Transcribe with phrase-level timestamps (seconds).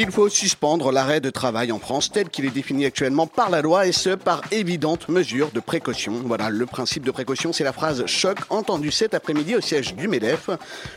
[0.00, 3.62] Il faut suspendre l'arrêt de travail en France tel qu'il est défini actuellement par la
[3.62, 6.12] loi et ce par évidente mesure de précaution.
[6.24, 10.06] Voilà, le principe de précaution, c'est la phrase choc entendue cet après-midi au siège du
[10.06, 10.50] MEDEF.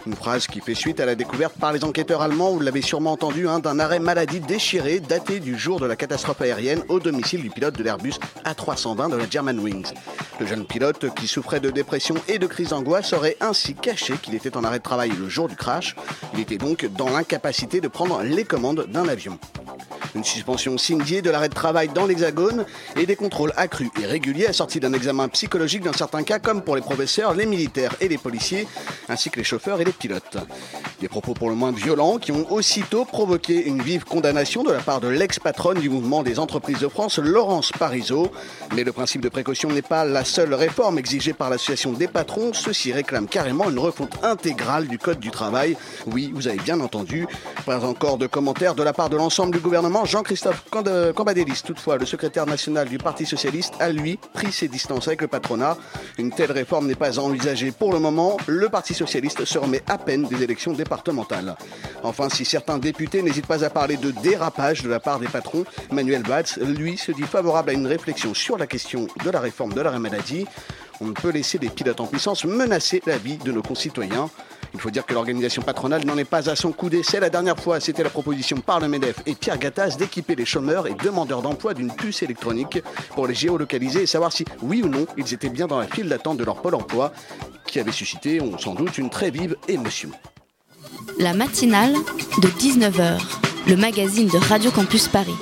[0.05, 3.13] Une phrase qui fait suite à la découverte par les enquêteurs allemands, vous l'avez sûrement
[3.13, 7.41] entendu, hein, d'un arrêt maladie déchiré daté du jour de la catastrophe aérienne au domicile
[7.41, 9.93] du pilote de l'Airbus A320 de la Germanwings.
[10.39, 14.35] Le jeune pilote qui souffrait de dépression et de crise d'angoisse aurait ainsi caché qu'il
[14.35, 15.95] était en arrêt de travail le jour du crash.
[16.35, 19.39] Il était donc dans l'incapacité de prendre les commandes d'un avion.
[20.13, 22.65] Une suspension signée de l'arrêt de travail dans l'Hexagone
[22.97, 26.75] et des contrôles accrus et réguliers assortis d'un examen psychologique dans certains cas comme pour
[26.75, 28.67] les professeurs, les militaires et les policiers,
[29.07, 30.37] ainsi que les chauffeurs et les pilotes.
[30.99, 34.79] Des propos pour le moins violents qui ont aussitôt provoqué une vive condamnation de la
[34.79, 38.31] part de l'ex-patronne du mouvement des entreprises de France, Laurence Parisot.
[38.75, 42.53] Mais le principe de précaution n'est pas la seule réforme exigée par l'association des patrons.
[42.53, 45.77] Ceux-ci réclament carrément une refonte intégrale du Code du travail.
[46.05, 47.27] Oui, vous avez bien entendu.
[47.65, 50.00] Pas encore de commentaires de la part de l'ensemble du gouvernement.
[50.05, 55.07] Jean-Christophe Cand- Cambadélis, toutefois, le secrétaire national du Parti Socialiste, a lui pris ses distances
[55.07, 55.77] avec le patronat.
[56.17, 58.37] Une telle réforme n'est pas envisagée pour le moment.
[58.47, 61.55] Le Parti Socialiste se remet à peine des élections départementales.
[62.03, 65.65] Enfin, si certains députés n'hésitent pas à parler de dérapage de la part des patrons,
[65.91, 69.73] Manuel Batz, lui, se dit favorable à une réflexion sur la question de la réforme
[69.73, 70.45] de l'arrêt maladie.
[70.99, 74.29] On ne peut laisser des pilotes en puissance menacer la vie de nos concitoyens.
[74.73, 77.19] Il faut dire que l'organisation patronale n'en est pas à son coup d'essai.
[77.19, 80.87] La dernière fois, c'était la proposition par le MEDEF et Pierre Gattaz d'équiper les chômeurs
[80.87, 82.81] et demandeurs d'emploi d'une puce électronique
[83.13, 86.07] pour les géolocaliser et savoir si, oui ou non, ils étaient bien dans la file
[86.07, 87.11] d'attente de leur pôle emploi,
[87.67, 90.09] qui avait suscité, on sans doute, une très vive émotion.
[91.19, 91.93] La matinale
[92.41, 93.21] de 19h,
[93.67, 95.35] le magazine de Radio Campus Paris.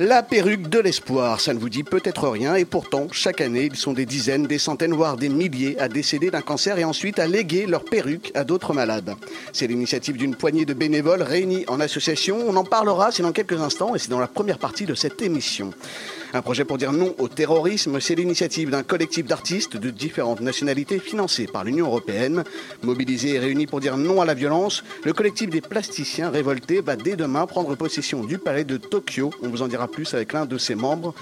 [0.00, 3.76] La perruque de l'espoir, ça ne vous dit peut-être rien, et pourtant, chaque année, ils
[3.76, 7.28] sont des dizaines, des centaines, voire des milliers à décéder d'un cancer et ensuite à
[7.28, 9.14] léguer leur perruque à d'autres malades.
[9.52, 12.38] C'est l'initiative d'une poignée de bénévoles réunis en association.
[12.44, 15.22] On en parlera, c'est dans quelques instants, et c'est dans la première partie de cette
[15.22, 15.72] émission.
[16.34, 20.98] Un projet pour dire non au terrorisme, c'est l'initiative d'un collectif d'artistes de différentes nationalités
[20.98, 22.42] financé par l'Union européenne.
[22.82, 26.96] Mobilisés et réunis pour dire non à la violence, le collectif des plasticiens révoltés va
[26.96, 29.30] dès demain prendre possession du palais de Tokyo.
[29.44, 31.14] On vous en dira plus avec l'un de ses membres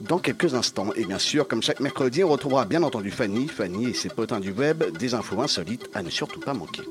[0.00, 0.88] dans quelques instants.
[0.96, 4.40] Et bien sûr, comme chaque mercredi, on retrouvera bien entendu Fanny, Fanny et ses potins
[4.40, 6.82] du web, des infos insolites à ne surtout pas manquer.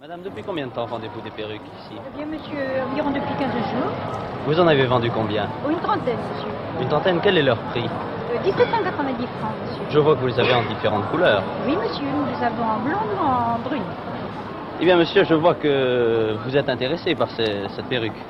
[0.00, 1.94] Madame, depuis combien de temps vendez-vous des perruques ici?
[1.94, 3.92] Eh bien, monsieur, environ depuis 15 jours.
[4.48, 5.48] Vous en avez vendu combien?
[5.64, 6.65] Oh, une trentaine, monsieur.
[6.80, 9.84] Une trentaine, quel est leur prix Euh, 1790 francs, monsieur.
[9.90, 11.42] Je vois que vous les avez en différentes couleurs.
[11.66, 13.82] Oui, monsieur, nous les avons en blonde ou en brune.
[14.80, 18.20] Eh bien, monsieur, je vois que vous êtes intéressé par ces- cette perruque.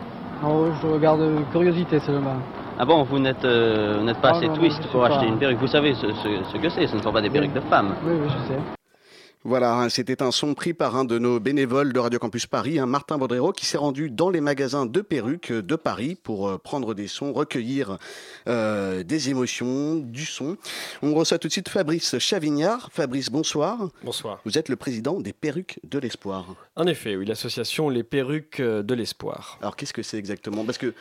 [0.45, 2.37] Oh, je regarde euh, curiosité seulement.
[2.79, 5.09] Ah bon, vous n'êtes euh, pas Ah, assez non, twist pour pas.
[5.09, 5.59] acheter une perruque.
[5.59, 7.95] Vous savez ce, ce- ce que c'est, ce ne sont pas des perruques de femmes.
[8.05, 8.61] Oui, oui, je sais.
[9.49, 12.81] Voilà, hein, c'était un son pris par un de nos bénévoles de Radio Campus Paris,
[12.81, 16.59] un Martin Baudrero, qui s'est rendu dans les magasins de perruques de Paris pour euh,
[16.59, 17.97] prendre des sons, recueillir
[18.49, 20.57] euh, des émotions, du son.
[21.01, 22.91] On reçoit tout de suite Fabrice Chavignard.
[22.91, 23.89] Fabrice, bonsoir.
[24.03, 24.41] Bonsoir.
[24.45, 26.57] Vous êtes le président des perruques de l'espoir.
[26.75, 29.59] En effet, oui, l'association Les Perruques euh, de l'Espoir.
[29.63, 30.65] Alors qu'est-ce que c'est exactement?
[30.65, 30.93] Parce que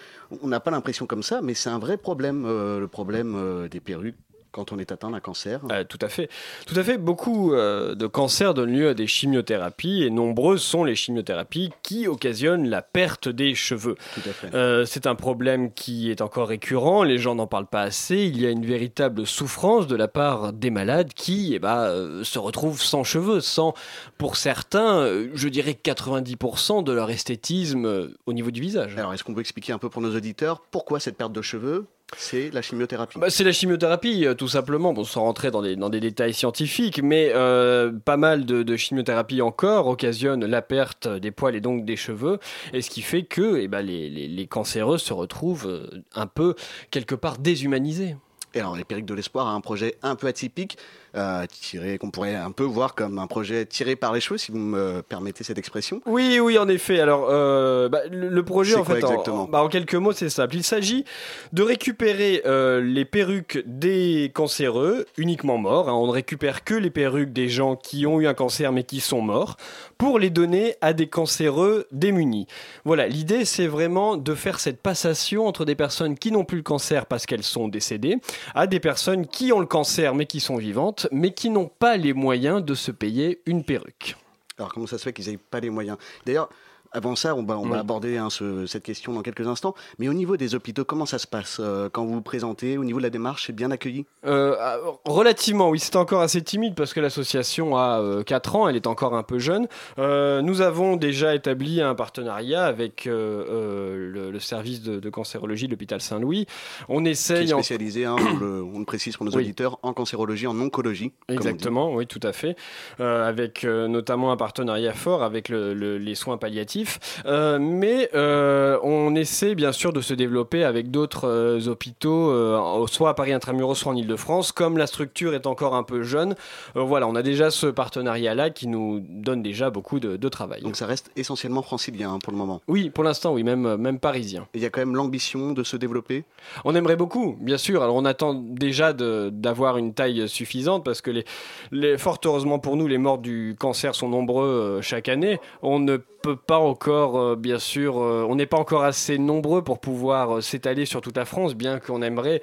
[0.44, 3.80] on n'a pas l'impression comme ça, mais c'est un vrai problème, euh, le problème des
[3.80, 4.18] perruques
[4.56, 5.60] quand on est atteint d'un cancer.
[5.70, 6.30] Euh, tout à fait.
[6.66, 6.98] Tout à fait.
[6.98, 12.08] Beaucoup euh, de cancers donnent lieu à des chimiothérapies et nombreuses sont les chimiothérapies qui
[12.08, 13.98] occasionnent la perte des cheveux.
[14.14, 14.56] Tout à fait.
[14.56, 18.40] Euh, c'est un problème qui est encore récurrent, les gens n'en parlent pas assez, il
[18.40, 22.82] y a une véritable souffrance de la part des malades qui eh ben, se retrouvent
[22.82, 23.74] sans cheveux, sans,
[24.18, 28.96] pour certains, je dirais 90% de leur esthétisme au niveau du visage.
[28.98, 31.88] Alors est-ce qu'on peut expliquer un peu pour nos auditeurs pourquoi cette perte de cheveux
[32.16, 33.18] C'est la chimiothérapie.
[33.18, 36.34] Bah, c'est la chimiothérapie, euh, tout simplement, bon, sans rentrer dans des, dans des détails
[36.36, 41.62] scientifiques, mais euh, pas mal de, de chimiothérapie encore occasionne la perte des poils et
[41.62, 42.40] donc des cheveux,
[42.74, 46.28] et ce qui fait que eh ben, les, les, les cancéreux se retrouvent euh, un
[46.28, 46.56] peu,
[46.92, 48.16] quelque part, déshumanisés.
[48.54, 50.78] Et alors, les Perruques de l'Espoir a un projet un peu atypique.
[51.16, 54.52] Euh, tiré, qu'on pourrait un peu voir comme un projet tiré par les cheveux, si
[54.52, 56.02] vous me permettez cette expression.
[56.06, 57.00] Oui, oui, en effet.
[57.00, 60.56] Alors, euh, bah, le, projet, en fait, en, bah, en quelques mots, c'est simple.
[60.56, 61.06] Il s'agit
[61.54, 65.90] de récupérer euh, les perruques des cancéreux, uniquement morts.
[65.90, 65.94] hein.
[65.94, 69.00] On ne récupère que les perruques des gens qui ont eu un cancer mais qui
[69.00, 69.58] sont morts,
[69.98, 72.48] pour les donner à des cancéreux démunis.
[72.84, 76.64] Voilà, l'idée, c'est vraiment de faire cette passation entre des personnes qui n'ont plus le
[76.64, 78.18] cancer parce qu'elles sont décédées,
[78.54, 81.98] à des personnes qui ont le cancer mais qui sont vivantes, mais qui n'ont pas
[81.98, 84.16] les moyens de se payer une perruque.
[84.58, 85.98] Alors comment ça se fait qu'ils n'aient pas les moyens?
[86.26, 86.50] D'ailleurs,
[86.96, 87.80] avant ça, on va, on va Oui.
[87.80, 89.76] aborder hein, ce- cette question dans quelques instants.
[90.00, 92.84] Mais au niveau des hôpitaux, comment ça se passe euh, quand vous vous présentez Au
[92.84, 94.06] niveau de la démarche, c'est bien accueilli?
[94.26, 98.68] Euh, ah, relativement, oui, c'est encore assez timide parce que l'association a euh, 4 ans,
[98.70, 99.68] elle est encore un peu jeune.
[100.00, 105.10] Euh, nous avons déjà établi un partenariat avec euh, euh, le, le service de, de
[105.10, 106.46] cancérologie de l'hôpital Saint-Louis.
[106.90, 107.58] On Qui est essaye en...
[107.58, 109.44] spécialisé, hein, on, le, on le précise pour nos Oui.
[109.44, 111.12] auditeurs, en cancérologie, en oncologie.
[111.30, 112.56] Exactement, oui, tout à fait.
[113.00, 116.85] Euh, avec euh, notamment un partenariat fort avec le- le- les soins palliatifs.
[117.26, 123.10] Euh, mais euh, on essaie bien sûr de se développer avec d'autres euh, hôpitaux, soit
[123.10, 124.52] à Paris Intramuros, soit en Ile-de-France.
[124.52, 126.36] Comme la structure est encore un peu jeune,
[126.76, 130.62] voilà, on a déjà ce partenariat-là qui nous donne déjà beaucoup de, de travail.
[130.62, 132.62] Donc ça reste essentiellement francilien hein, pour le moment.
[132.68, 134.48] oui, pour l'instant, oui, même, même parisien.
[134.54, 136.24] Il y a quand même l'ambition de se développer?
[136.64, 137.84] On aimerait beaucoup, bien sûr.
[137.84, 141.26] Alors on attend déjà d'avoir une taille suffisante parce que les,
[141.72, 145.40] les- fort heureusement pour nous, les morts du cancer sont nombreux euh, chaque année.
[145.62, 149.64] On ne peut pas encore, euh, bien sûr, euh, on n'est pas encore assez nombreux
[149.64, 152.42] pour pouvoir euh, s'étaler sur toute la France, bien qu'on aimerait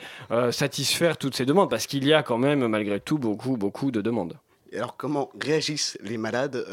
[0.51, 4.01] satisfaire toutes ces demandes parce qu'il y a quand même malgré tout beaucoup, beaucoup de
[4.01, 4.39] demandes.
[4.71, 6.65] Et alors comment réagissent les malades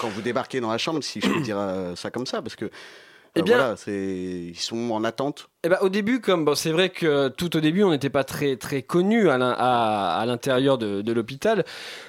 [0.00, 1.58] quand vous débarquez dans la chambre, si je peux dire
[1.94, 2.42] ça comme ça?
[2.42, 2.70] Parce que
[3.36, 5.48] Eh bien- voilà, ils sont en attente.
[5.66, 8.54] Eh ben, au début, comme c'est vrai que tout au début, on n'était pas très
[8.54, 11.64] très connu à l'in- à, à l'intérieur de, l'hôpital,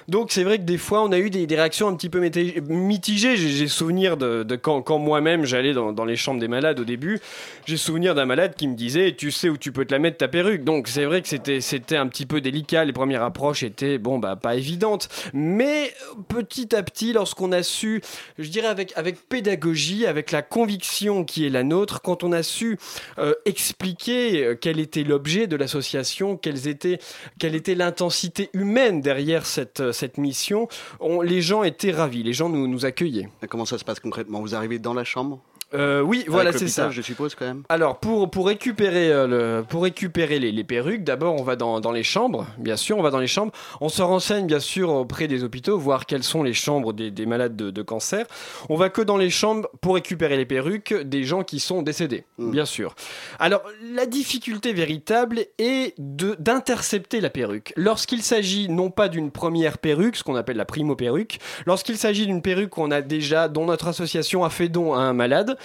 [0.06, 2.20] donc c'est vrai que des fois, on a eu des, réactions un petit peu
[2.68, 3.36] mitigées.
[3.36, 7.18] J'ai souvenir de, quand, moi-même j'allais dans, dans les chambres des malades au début,
[7.66, 10.18] j'ai souvenir d'un malade qui me disait, tu sais où tu peux te la mettre
[10.18, 10.62] ta perruque.
[10.62, 12.84] Donc c'est vrai que c'était c'était un petit peu délicat.
[12.84, 15.92] Les premières approches étaient bon bah pas évidentes, mais
[16.28, 18.02] petit à petit, lorsqu'on a su,
[18.38, 22.44] je dirais avec avec pédagogie, avec la conviction qui est la nôtre, quand on a
[22.44, 22.78] su
[23.18, 26.98] euh, expliquer euh, quel était l'objet de l'association, quelles étaient,
[27.38, 30.68] quelle était l'intensité humaine derrière cette, euh, cette mission.
[31.00, 33.28] On- les gens étaient ravis, les gens nous, nous accueillaient.
[33.48, 34.40] Comment ça se passe concrètement?
[34.40, 35.40] Vous arrivez dans la chambre?
[35.74, 36.90] Euh, oui, voilà, c'est ça.
[36.90, 37.62] Je suppose quand même.
[37.68, 39.26] Alors pour, pour récupérer, euh,
[39.58, 42.96] le, pour récupérer les, les perruques, d'abord on va dans, dans les chambres, bien sûr,
[42.96, 46.22] on va dans les chambres, on se renseigne bien sûr auprès des hôpitaux, voir quelles
[46.22, 48.24] sont les chambres des, des malades de, de cancer.
[48.70, 52.24] On va que dans les chambres pour récupérer les perruques des gens qui sont décédés,
[52.38, 52.50] Mm.
[52.50, 52.94] bien sûr.
[53.38, 53.62] Alors
[53.94, 57.72] la difficulté véritable est de- d'intercepter la perruque.
[57.76, 62.26] Lorsqu'il s'agit non pas d'une première perruque, ce qu'on appelle la primo perruque, lorsqu'il s'agit
[62.26, 65.57] d'une perruque qu'on a déjà, dont notre association a fait don à un malade,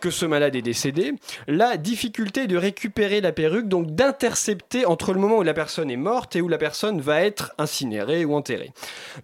[0.00, 1.12] que ce malade est décédé,
[1.46, 5.96] la difficulté de récupérer la perruque, donc d'intercepter entre le moment où la personne est
[5.96, 8.72] morte et où la personne va être incinérée ou enterrée.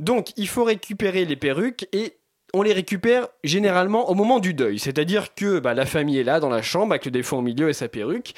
[0.00, 2.16] Donc il faut récupérer les perruques et
[2.54, 6.40] on les récupère généralement au moment du deuil, c'est-à-dire que bah, la famille est là
[6.40, 8.34] dans la chambre avec le défunt au milieu et sa perruque.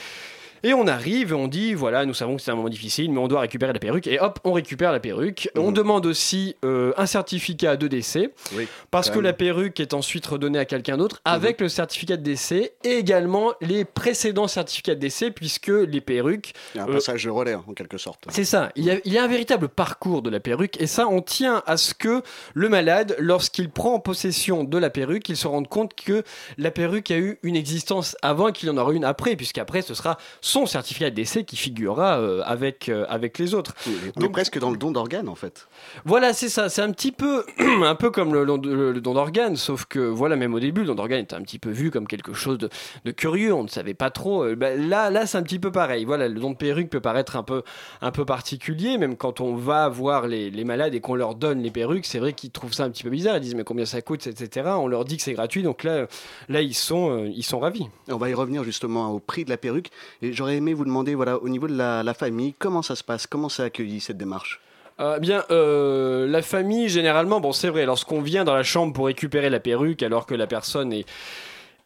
[0.67, 3.29] Et on arrive on dit voilà, nous savons que c'est un moment difficile, mais on
[3.29, 4.09] doit récupérer la perruque.
[4.09, 5.49] Et hop, on récupère la perruque.
[5.55, 5.75] On Mhm.
[5.75, 8.67] demande aussi euh, un certificat de décès, Oui.
[8.91, 9.25] parce que même.
[9.27, 13.53] la perruque est ensuite redonnée à quelqu'un d'autre avec le certificat de décès et également
[13.61, 17.31] les précédents certificats de décès, puisque les perruques Il y a un Euh, passage de
[17.31, 18.25] relais en quelque sorte.
[18.31, 20.89] c'est ça, il y, a, il y a un véritable parcours de la perruque et
[20.89, 22.23] ça on tient à ce que
[22.55, 26.25] le malade, lorsqu'il prend possession de la perruque, il se rende compte que
[26.59, 29.95] la perruque a eu une existence avant qu'il y en aura une après, puisqu'après ce
[29.95, 30.19] sera
[30.57, 33.75] son certificat de décès qui figurera euh, avec, euh, avec les autres.
[33.87, 35.69] On est Donc- presque dans le don d'organes en fait.
[36.07, 37.45] Voilà, c'est ça, c'est un petit peu,
[37.85, 40.87] un peu comme le, le- le don d'organes, sauf que voilà, même au début, le
[40.87, 42.71] don d'organes était un petit peu vu comme quelque chose de,
[43.05, 44.45] de curieux, on ne savait pas trop.
[44.45, 46.07] Euh, bah, là, là, c'est un petit peu pareil.
[46.07, 47.63] Voilà, le don de perruque peut paraître un peu,
[48.01, 51.61] un peu particulier, même quand on va voir les, les malades et qu'on leur donne
[51.61, 53.37] les perruques, c'est vrai qu'ils trouvent ça un petit peu bizarre.
[53.37, 54.69] Ils disent mais combien ça coûte, etc.
[54.79, 56.07] On leur dit que c'est gratuit, donc là,
[56.49, 57.87] là, ils sont, ils sont ravis.
[58.09, 59.91] On va y revenir justement au prix de la perruque.
[60.23, 63.27] Et j'aurais aimé vous demander, voilà, au niveau de la, famille, comment ça se passe?
[63.27, 64.61] Comment c'est accueilli cette démarche?
[65.01, 69.07] Euh, bien, euh, la famille, généralement, bon, c'est vrai, lorsqu'on vient dans la chambre pour
[69.07, 71.07] récupérer la perruque, alors que la personne est,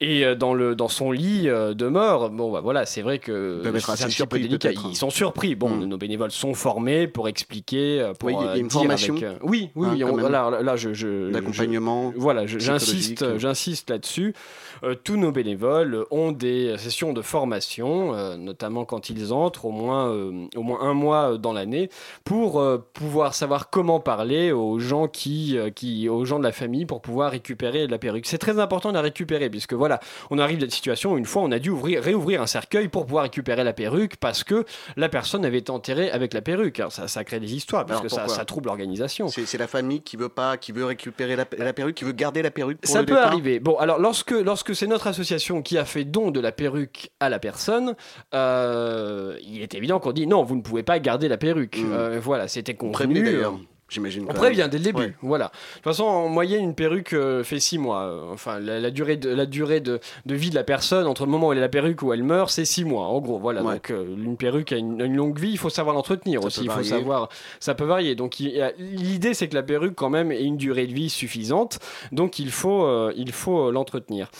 [0.02, 3.18] Et euh, dans, le, dans son lit euh, de mort, bon, bah, voilà, c'est vrai
[3.18, 4.68] que c'est un petit peu délicat.
[4.70, 4.86] peut-être.
[4.88, 5.54] Ils sont surpris.
[5.54, 5.84] Bon, Mm.
[5.84, 9.14] nos bénévoles sont formés pour expliquer, euh, pour Oui, il y a une dire formation
[9.16, 12.12] avec, oui, oui, Hein, quand on- là, là, je, je- je- D'accompagnement.
[12.16, 14.34] voilà, j'insiste, j'insiste là-dessus.
[14.84, 19.70] Euh, tous nos bénévoles ont des sessions de formation, euh, notamment quand ils entrent, au
[19.70, 21.90] moins, euh, au moins un mois dans l'année,
[22.24, 22.62] pour
[22.94, 27.32] pouvoir savoir comment parler aux gens qui, qui, aux gens de la famille, pour pouvoir
[27.32, 28.24] récupérer la perruque.
[28.26, 29.89] C'est très important de la récupérer, puisque voilà,
[30.30, 32.88] on arrive dans une situation où une fois on a dû ouvrir, réouvrir un cercueil
[32.88, 34.64] pour pouvoir récupérer la perruque, parce que
[34.96, 36.78] la personne avait été enterrée avec la perruque.
[36.78, 39.28] Alors, ça, ça crée des histoires, parce que ça, trouble l'organisation.
[39.28, 42.42] C'est la famille qui veut pas, qui veut récupérer la, la perruque, qui veut garder
[42.42, 43.60] la perruque pour Ça le peut départ arriver.
[43.60, 47.28] Bon, alors lorsque, lorsque c'est notre association qui a fait don de la perruque à
[47.28, 47.94] la personne,
[48.34, 51.78] euh, il est évident qu'on dit non, vous ne pouvez pas garder la perruque.
[51.78, 51.92] Mm.
[51.92, 53.38] Euh, voilà, c'était On convenu.
[53.90, 54.24] J'imagine.
[54.28, 55.14] On prévient dès le début, Ouais.
[55.20, 55.46] voilà.
[55.46, 58.02] De toute façon, en moyenne, une perruque euh, fait 6 mois.
[58.02, 61.24] Euh, Enfin, la, la durée, de, la durée de, de vie de la personne entre
[61.26, 63.38] le moment où elle a la perruque où elle meurt, c'est 6 mois, en gros.
[63.38, 63.62] Voilà.
[63.62, 63.74] Ouais.
[63.74, 66.62] Donc, euh, une perruque a une, une longue vie, il faut savoir l'entretenir aussi.
[66.64, 67.28] Il faut savoir,
[67.58, 68.14] ça peut varier.
[68.14, 68.38] Donc,
[68.78, 71.78] l'idée, c'est que la perruque, quand même, ait une durée de vie suffisante.
[72.12, 74.30] Donc, il faut, euh, il faut l'entretenir.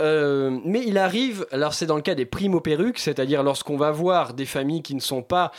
[0.00, 4.46] Mais il arrive, alors c'est dans le cas des primo-perruques, c'est-à-dire lorsqu'on va voir des
[4.46, 5.52] familles qui ne sont pas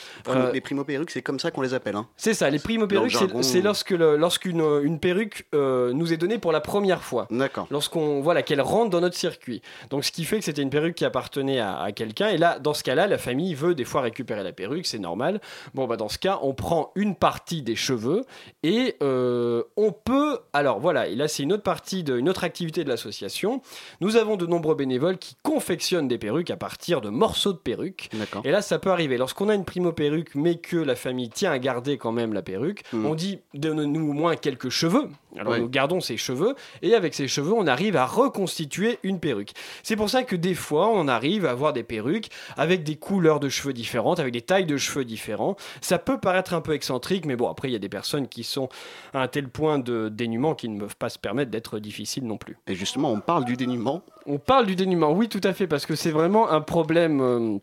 [0.54, 1.96] Les primo-perruques, c'est comme ça qu'on les appelle.
[1.96, 2.08] Hein.
[2.18, 6.38] c'est ça, les primo-perruques, c'est c'est lorsque le- lorsqu'une une perruque euh, nous est donnée
[6.38, 7.28] pour la première fois.
[7.32, 7.68] D'accord.
[7.72, 9.62] Lorsqu'on voilà qu'elle rentre dans notre circuit.
[9.90, 12.30] Donc ce qui fait que c'était une perruque qui appartenait à, à quelqu'un.
[12.30, 15.42] Et là, dans ce cas-là, la famille veut des fois récupérer la perruque, c'est normal.
[15.74, 18.24] Bon bah dans ce cas, on prend une partie des cheveux
[18.62, 20.40] et euh, on peut.
[20.54, 23.62] Alors voilà, et là c'est une autre partie de une autre activité de l'association.
[24.02, 28.10] Nous avons de nombreux bénévoles qui confectionnent des perruques à partir de morceaux de perruques.
[28.14, 28.42] D'accord.
[28.46, 29.18] Et là, ça peut arriver.
[29.18, 32.84] Lorsqu'on a une primo-perruque, mais que la famille tient à garder quand même la perruque,
[32.92, 33.06] Mhm.
[33.06, 33.23] on dit
[33.54, 35.10] donne-nous au moins quelques cheveux.
[35.38, 35.60] Alors Ouais.
[35.60, 39.52] nous gardons ces cheveux, et avec ces cheveux, on arrive à reconstituer une perruque.
[39.82, 43.40] C'est pour ça que des fois, on arrive à avoir des perruques avec des couleurs
[43.40, 45.56] de cheveux différentes, avec des tailles de cheveux différents.
[45.82, 48.44] Ça peut paraître un peu excentrique, mais bon, après, il y a des personnes qui
[48.44, 48.70] sont
[49.14, 52.38] à un tel point de dénuement qu'ils ne peuvent pas se permettre d'être difficiles non
[52.38, 52.58] plus.
[52.68, 54.04] Et justement, on parle du dénuement.
[54.26, 57.22] On parle du dénuement, oui, tout à fait, parce que c'est vraiment un problème.
[57.22, 57.58] euh,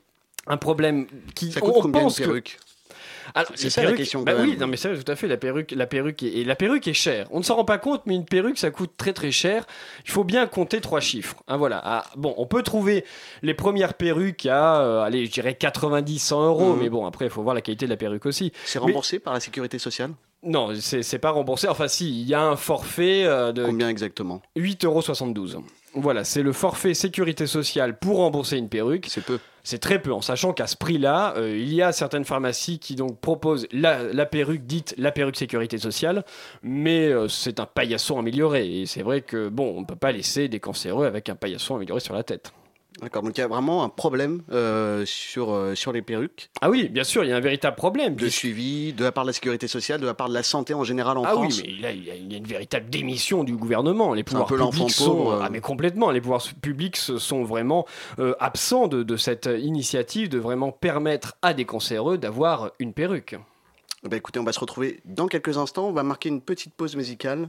[0.46, 2.58] un problème qui Ça coûte on combien pense une que perruque?
[3.34, 5.26] Alors, C'est ça la question, bah oui, non mais c'est vrai, tout à fait.
[5.28, 7.26] La perruque, la perruque est, et la perruque est chère.
[7.30, 9.66] On ne s'en rend pas compte, mais une perruque ça coûte très très cher.
[10.04, 11.36] Il faut bien compter trois chiffres.
[11.48, 11.80] Hein, voilà.
[11.84, 13.04] Ah, bon, on peut trouver
[13.42, 16.80] les premières perruques à, euh, allez, je dirais 90, 100 euros, Mhm.
[16.80, 18.52] mais bon, après il faut voir la qualité de la perruque aussi.
[18.64, 20.10] C'est Mais- remboursé par la sécurité sociale?
[20.42, 21.68] Non, c'est c'est pas remboursé.
[21.68, 24.40] Enfin, si, il y a un forfait euh, de Combien exactement?
[24.56, 25.64] 8,72 euros.
[25.94, 29.06] Voilà, c'est le forfait sécurité sociale pour rembourser une perruque.
[29.08, 29.38] C'est peu.
[29.62, 32.94] C'est très peu, en sachant qu'à ce prix-là, euh, il y a certaines pharmacies qui
[32.94, 36.24] donc proposent la, perruque dite la perruque sécurité sociale,
[36.62, 38.80] mais euh, c'est un paillasson amélioré.
[38.80, 41.76] Et c'est vrai que bon, on ne peut pas laisser des cancéreux avec un paillasson
[41.76, 42.52] amélioré sur la tête.
[43.00, 46.68] D'accord, donc il y a vraiment un problème euh, sur, euh, sur les perruques, Ah
[46.68, 48.14] oui, bien sûr, il y a un véritable problème.
[48.14, 50.74] de suivi, de la part de la sécurité sociale, de la part de la santé
[50.74, 51.62] en général en Ah France.
[51.64, 54.12] oui, mais là, il y, a, il y a une véritable démission du gouvernement.
[54.12, 55.40] Les un pouvoirs peu publics sont, pauvre, euh.
[55.44, 57.86] ah mais complètement, les pouvoirs publics sont vraiment
[58.18, 63.36] euh, absents de, de cette initiative de vraiment permettre à des cancéreux d'avoir une perruque.
[64.02, 65.88] Bah, écoutez, on va se retrouver dans quelques instants.
[65.88, 67.48] On va marquer une petite pause musicale.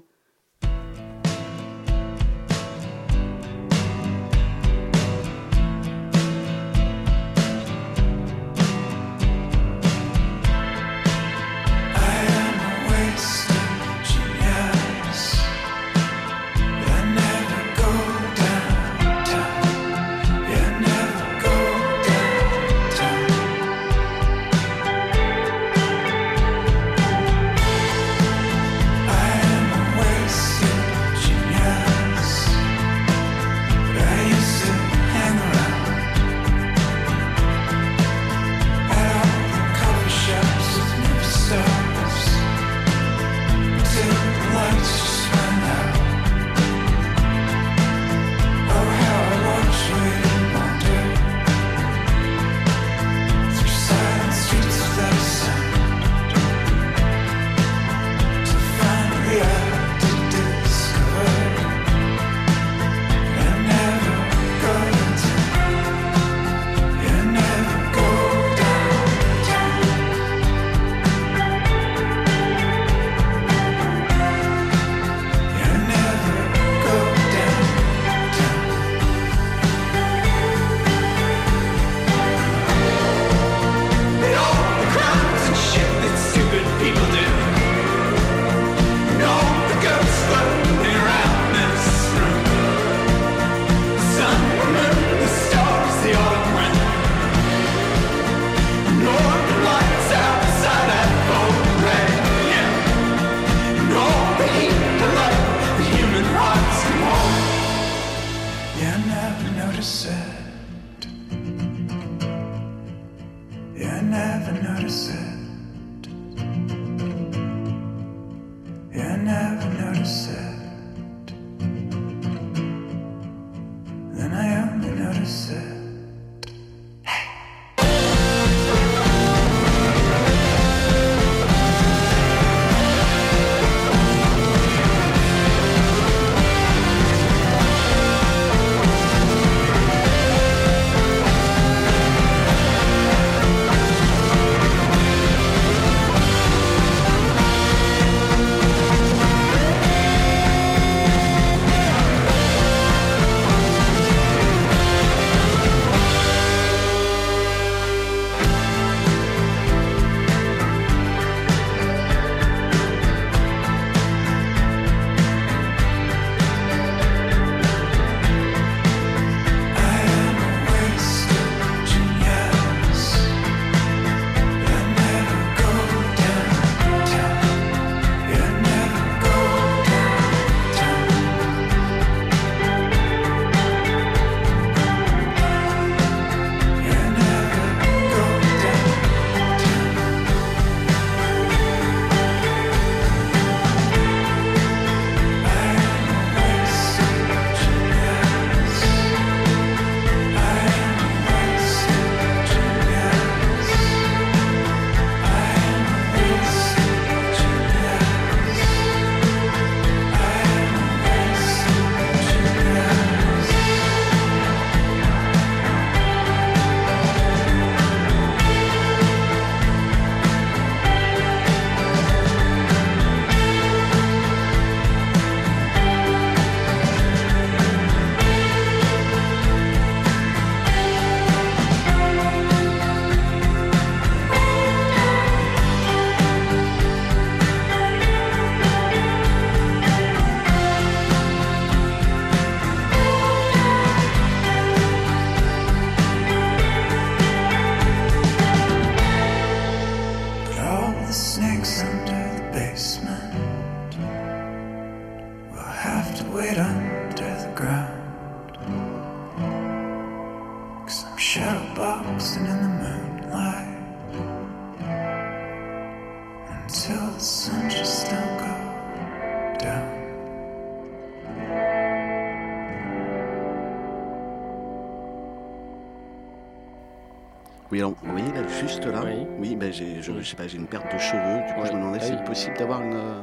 [279.62, 281.48] Ben, j'ai, je, je sais pas, j'ai une perte de cheveux.
[281.48, 282.18] Du coup, je me demandais Ah si oui.
[282.20, 282.94] c'est possible d'avoir une.
[282.94, 283.22] euh,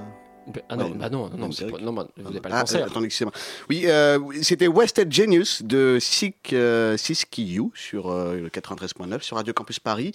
[0.70, 2.48] Ah non, ouais, bah non, non, une non, c'est pas- non, bah, vous n'avez pas
[2.48, 2.82] le Ah, cancer.
[2.82, 3.32] euh, attendez, excusez-moi.
[3.68, 9.52] Oui, euh, c'était Wasted Genius de Sik, euh, Siskiyou sur euh, le 93.9 sur Radio
[9.52, 10.12] Campus Paris.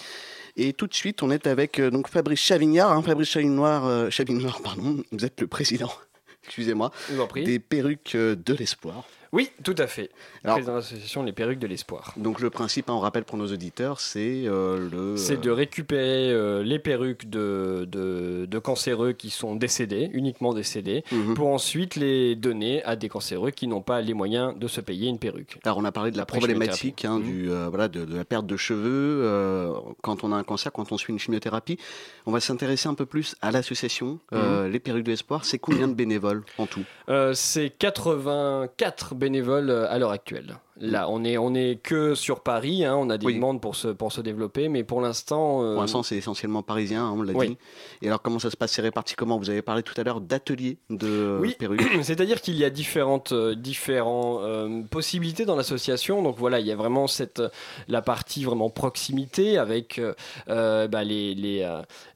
[0.57, 2.91] Et tout de suite, on est avec euh, donc Fabrice Chavignard.
[2.91, 5.91] hein, Fabrice Chavignard, euh, Chavignard, pardon, vous êtes le président.
[6.45, 6.91] Excusez-moi.
[7.35, 9.05] Des perruques de l'espoir.
[9.33, 10.09] Oui, tout à fait.
[10.43, 12.13] Alors- Président de l'association Les Perruques de l'Espoir.
[12.17, 15.17] Donc le principe, hein, on rappelle pour nos auditeurs, c'est euh, le.
[15.17, 21.03] C'est de récupérer euh, les perruques de, de, de cancéreux qui sont décédés, uniquement décédés,
[21.11, 21.33] Mhm.
[21.33, 25.09] pour ensuite les donner à des cancéreux qui n'ont pas les moyens de se payer
[25.09, 25.57] une perruque.
[25.63, 27.43] Alors on a parlé de la Après problématique hein, chimiothérapie.
[27.43, 30.91] du, euh, voilà, de, de la perte de cheveux quand on a un cancer, quand
[30.91, 31.79] on suit une chimiothérapie.
[32.27, 35.43] On va s'intéresser un peu plus à l'association euh, Les Perruques de l'Espoir.
[35.43, 36.83] C'est combien de bénévoles en tout?
[37.33, 39.22] C'est 84 bénévoles
[39.69, 40.57] euh, à l'heure actuelle.
[40.79, 43.35] Là, on est, on est que sur Paris, hein, on a des Oui.
[43.35, 45.63] demandes pour se, pour se développer, mais pour l'instant...
[45.63, 47.49] euh, Pour l'instant, c'est essentiellement parisien, hein, on l'a Oui.
[47.49, 47.57] dit.
[48.01, 48.71] Et alors, comment ça se passe?
[48.71, 49.37] C'est réparti comment?
[49.37, 51.81] Vous avez parlé tout à l'heure d'ateliers de euh, Oui, perruques.
[52.01, 56.23] c'est-à-dire qu'il y a différentes, euh, différents, euh, possibilités dans l'association.
[56.23, 57.43] Donc voilà, il y a vraiment cette,
[57.87, 59.99] la partie vraiment proximité avec
[60.49, 61.67] euh, bah, les, les,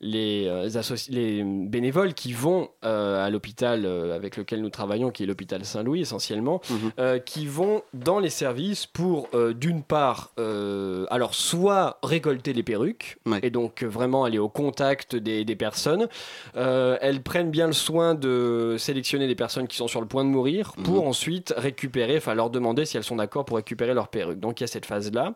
[0.01, 6.59] les, bénévoles qui vont à l'hôpital avec lequel nous travaillons, qui est l'hôpital Saint-Louis essentiellement,
[6.69, 7.19] Mhm.
[7.25, 8.46] qui vont dans les services
[8.93, 13.39] pour, euh, d'une part, euh, alors soit récolter les perruques, Ouais.
[13.43, 16.07] et donc euh, vraiment aller au contact des, des personnes.
[16.55, 20.29] Elles prennent bien le soin de sélectionner des personnes qui sont sur le point de
[20.29, 21.09] mourir pour Mhm.
[21.09, 24.39] ensuite récupérer, enfin leur demander si elles sont d'accord pour récupérer leurs perruques.
[24.39, 25.33] Donc il y a cette phase-là.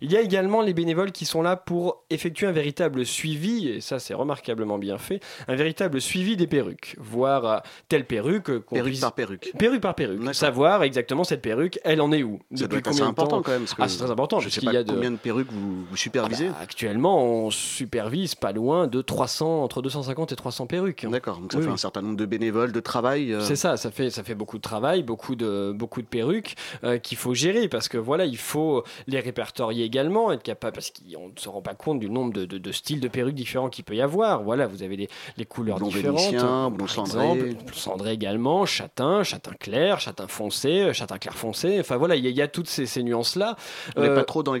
[0.00, 3.80] Il y a également les bénévoles qui sont là pour effectuer un véritable suivi, et
[3.80, 6.96] ça c'est remarquablement bien fait, un véritable suivi des perruques.
[6.98, 9.52] Voir telle perruque, Perruque puisse- par perruque.
[9.58, 10.18] Perruque par perruque.
[10.20, 10.34] D'accord.
[10.34, 12.40] Savoir exactement cette perruque, elle en est où.
[12.56, 13.66] Ça doit être assez important quand même.
[13.78, 14.38] Ah, c'est très important.
[14.40, 16.48] Je parce sais pas y a de- combien de perruques vous, vous supervisez.
[16.48, 21.06] Bah, actuellement, on supervise pas loin de 300, entre 250 et 300 perruques.
[21.10, 23.32] D'accord, donc ça Oui, fait un certain nombre de bénévoles, de travail.
[23.32, 26.54] euh, C'est ça, ça fait, ça fait beaucoup de travail, beaucoup de, beaucoup de perruques
[26.84, 30.90] euh, qu'il faut gérer parce que voilà, il faut les répertorier également, être capable, parce
[30.90, 33.68] qu'on ne se rend pas compte du nombre de, de- de styles de perruques différents
[33.68, 34.42] qu'il peut y avoir.
[34.42, 36.18] Voilà, vous avez les, les couleurs Blond différentes.
[36.20, 37.56] vénitien, blond cendré.
[37.72, 41.78] cendré également, châtain, châtain clair, châtain foncé, châtain clair foncé.
[41.80, 43.56] Enfin voilà, il y, a- a toutes ces, ces nuances-là.
[43.96, 44.54] On n'est Euh, pas trop dans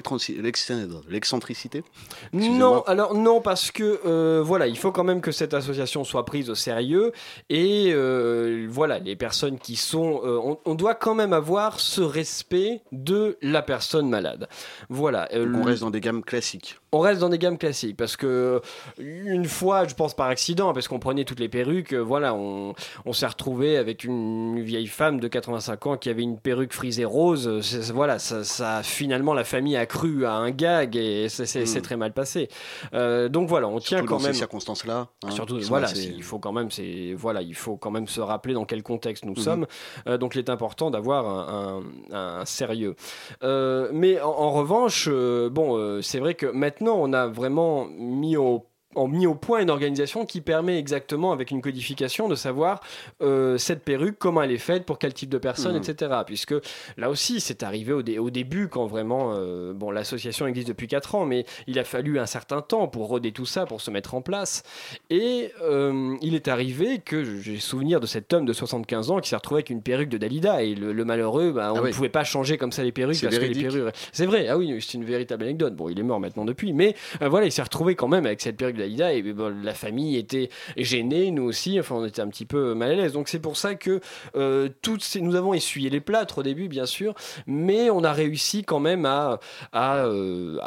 [1.08, 1.84] l'excentricité
[2.32, 6.24] non, alors non, parce que euh, voilà, il faut quand même que cette association soit
[6.24, 7.12] prise au sérieux
[7.50, 12.00] et euh, voilà, les personnes qui sont, euh, on, on doit quand même avoir ce
[12.00, 14.48] respect de la personne malade.
[14.88, 15.28] Voilà.
[15.34, 16.78] euh, Donc on reste dans des gammes classiques.
[16.92, 18.60] on reste dans des gammes classiques parce que
[18.98, 22.74] une fois, je pense par accident, parce qu'on prenait toutes les perruques, euh, voilà, on,
[23.04, 27.04] on s'est retrouvé avec une vieille femme de 85 ans qui avait une perruque frisée
[27.04, 27.60] rose.
[27.92, 31.78] Voilà, ça, ça- finalement la famille a cru à un gag et c'est c'est- c'est
[31.80, 31.82] Mm.
[31.82, 32.48] très mal passé.
[32.94, 34.32] Euh, donc voilà, on tient quand dans même.
[34.32, 35.08] ces circonstances-là.
[35.24, 38.20] hein, Surtout, voilà, assez- il faut quand même, c'est voilà, il faut quand même se
[38.20, 39.42] rappeler dans quel contexte nous Mhm.
[39.42, 39.66] sommes.
[40.06, 41.82] Euh, donc, il est important d'avoir un,
[42.12, 42.94] un- un sérieux.
[43.42, 48.66] Euh, mais en, en revanche, bon, c'est vrai que maintenant, on a vraiment mis au
[48.96, 52.80] en mis au point une organisation qui permet exactement, avec une codification, de savoir
[53.22, 55.82] euh, cette perruque, comment elle est faite, pour quel type de personne, Mhm.
[55.88, 56.12] etc.
[56.26, 56.54] Puisque
[56.96, 60.86] là aussi, c'est arrivé au, dé- au début, quand vraiment, euh, bon, l'association existe depuis
[60.86, 63.90] 4 ans, mais il a fallu un certain temps pour roder tout ça, pour se
[63.90, 64.62] mettre en place.
[65.10, 69.28] Et euh, il est arrivé que j'ai souvenir de cet homme de 75 ans qui
[69.30, 70.62] s'est retrouvé avec une perruque de Dalida.
[70.62, 71.92] Et le, le malheureux, bah, on Ah ne oui.
[71.92, 73.72] pouvait pas changer comme ça les perruques C'est parce que les véridique.
[73.72, 73.94] perruques.
[74.12, 75.74] C'est vrai, ah oui, c'est une véritable anecdote.
[75.74, 78.56] Bon, il est mort maintenant depuis, mais voilà, il s'est retrouvé quand même avec cette
[78.56, 81.78] perruque de Et bon, la famille était gênée, nous aussi.
[81.78, 83.12] Enfin, on était un petit peu mal à l'aise.
[83.12, 84.00] Donc c'est pour ça que
[84.36, 85.20] euh, toutes ces...
[85.20, 87.14] nous avons essuyé les plâtres au début, bien sûr,
[87.46, 89.40] mais on a réussi quand même à,
[89.74, 90.58] euh,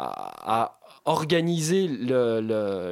[1.08, 1.88] organiser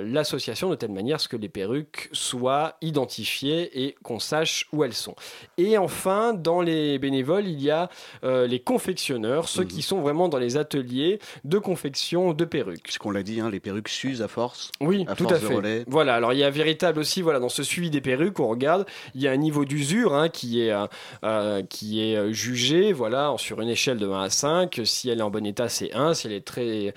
[0.05, 4.95] l'association de telle manière ce que les perruques soient identifiées et qu'on sache où elles
[4.95, 5.15] sont.
[5.59, 7.89] Et enfin, dans les bénévoles, il y a
[8.25, 9.69] euh, les confectionneurs, ceux Mhm.
[9.69, 12.83] qui sont vraiment dans les ateliers de confection de perruques.
[12.83, 14.71] Puisqu'on l'a dit, hein, les perruques s'usent à force.
[14.81, 15.55] Oui, À tout force à de fait.
[15.55, 15.85] relais.
[15.87, 18.87] Voilà, alors il y a véritable aussi, voilà, dans ce suivi des perruques, on regarde,
[19.15, 20.87] il y a un niveau d'usure hein, qui est, euh,
[21.25, 24.81] euh, qui est jugé, voilà, sur une échelle de 1 à 5.
[24.85, 26.15] Si elle est en bon état, c'est 1.
[26.15, 26.95] Si elle est très,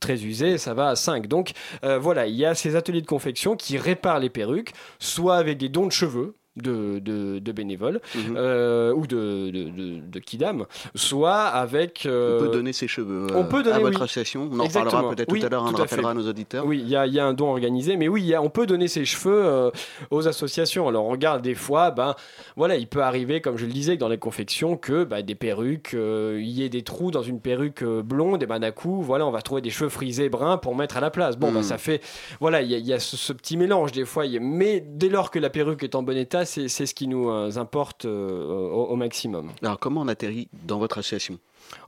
[0.00, 1.26] très usée, ça va à 5.
[1.26, 1.52] Donc
[1.84, 5.58] euh, voilà, il y a ces ateliers de confection qui réparent les perruques, soit avec
[5.58, 6.36] des dons de cheveux.
[6.56, 8.34] De, de, de bénévoles Mhm.
[8.38, 10.64] euh, ou de, de, de, kidam,
[10.94, 12.06] soit avec.
[12.06, 14.04] euh, On peut donner ses cheveux on euh, peut donner, à votre oui.
[14.04, 14.48] association.
[14.50, 14.84] On en Exactement.
[14.86, 16.64] reparlera peut-être Oui, tout à l'heure, on le rappellera à nos auditeurs.
[16.64, 18.48] Oui, il y a, y a un don organisé, mais oui, il y a- on
[18.48, 19.70] peut donner ses cheveux euh,
[20.10, 20.88] aux associations.
[20.88, 22.14] Alors on regarde des fois, ben
[22.56, 25.92] voilà, il peut arriver, comme je le disais, dans les confections, que ben, des perruques,
[25.92, 29.02] euh, il y ait des trous dans une perruque euh, blonde, et ben d'un coup,
[29.02, 31.36] voilà, on va trouver des cheveux frisés bruns pour mettre à la place.
[31.36, 31.64] Bon, ben, Mm.
[31.64, 32.00] ça fait,
[32.40, 35.10] voilà, il y a, il y a ce, ce petit mélange des fois, mais dès
[35.10, 38.70] lors que la perruque est en bon état, c'est ce qui nous euh, importe euh,
[38.70, 39.50] au maximum.
[39.62, 41.38] Alors, comment on atterrit dans votre association?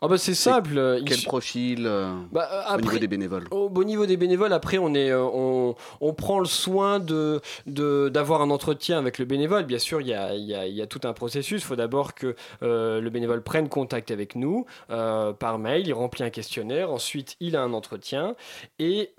[0.01, 0.77] Ah ben c'est simple.
[0.79, 4.17] euh, il Quel profil euh, bah, euh, au niveau des bénévoles Au au niveau des
[4.17, 8.99] bénévoles, après, on, est, euh, on, on prend le soin de, de- d'avoir un entretien
[8.99, 9.65] avec le bénévole.
[9.65, 11.63] Bien sûr, il y a, y a- y a tout un processus.
[11.63, 15.87] Il faut d'abord que le bénévole prenne contact avec nous par mail.
[15.87, 16.91] Il remplit un questionnaire.
[16.91, 18.35] Ensuite, il a un entretien.
[18.79, 19.11] Et,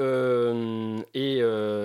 [1.14, 1.38] et,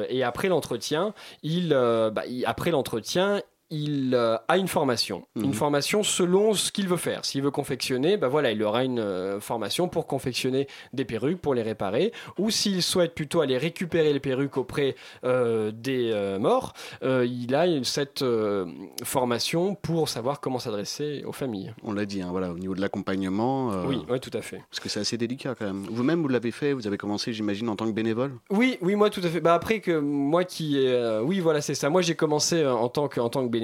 [0.09, 3.41] et après l'entretien, il, bah, il- après l'entretien,
[3.75, 5.45] il euh, a une formation, Mhm.
[5.47, 7.25] une formation selon ce qu'il veut faire.
[7.25, 11.55] S'il veut confectionner, bah voilà, il aura une euh, formation pour confectionner des perruques, pour
[11.55, 12.13] les réparer.
[12.39, 17.55] Ou s'il souhaite plutôt aller récupérer les perruques auprès euh, des euh, morts, euh, il
[17.55, 18.25] a cette
[19.03, 21.75] formation pour savoir comment s'adresser aux familles.
[21.83, 23.71] On l'a dit, hein, voilà, au niveau de l'accompagnement.
[23.87, 24.63] Oui, tout à fait.
[24.71, 25.87] Parce que c'est assez délicat quand même.
[25.91, 28.33] Vous-même, vous l'avez fait, vous avez commencé, j'imagine, en tant que bénévole?
[28.51, 29.41] Oui, oui, moi tout à fait.
[29.41, 30.79] Bah après que moi qui
[31.23, 31.91] oui, voilà, c'est ça.
[31.91, 33.64] Moi j'ai commencé en tant que en tant que bénévole.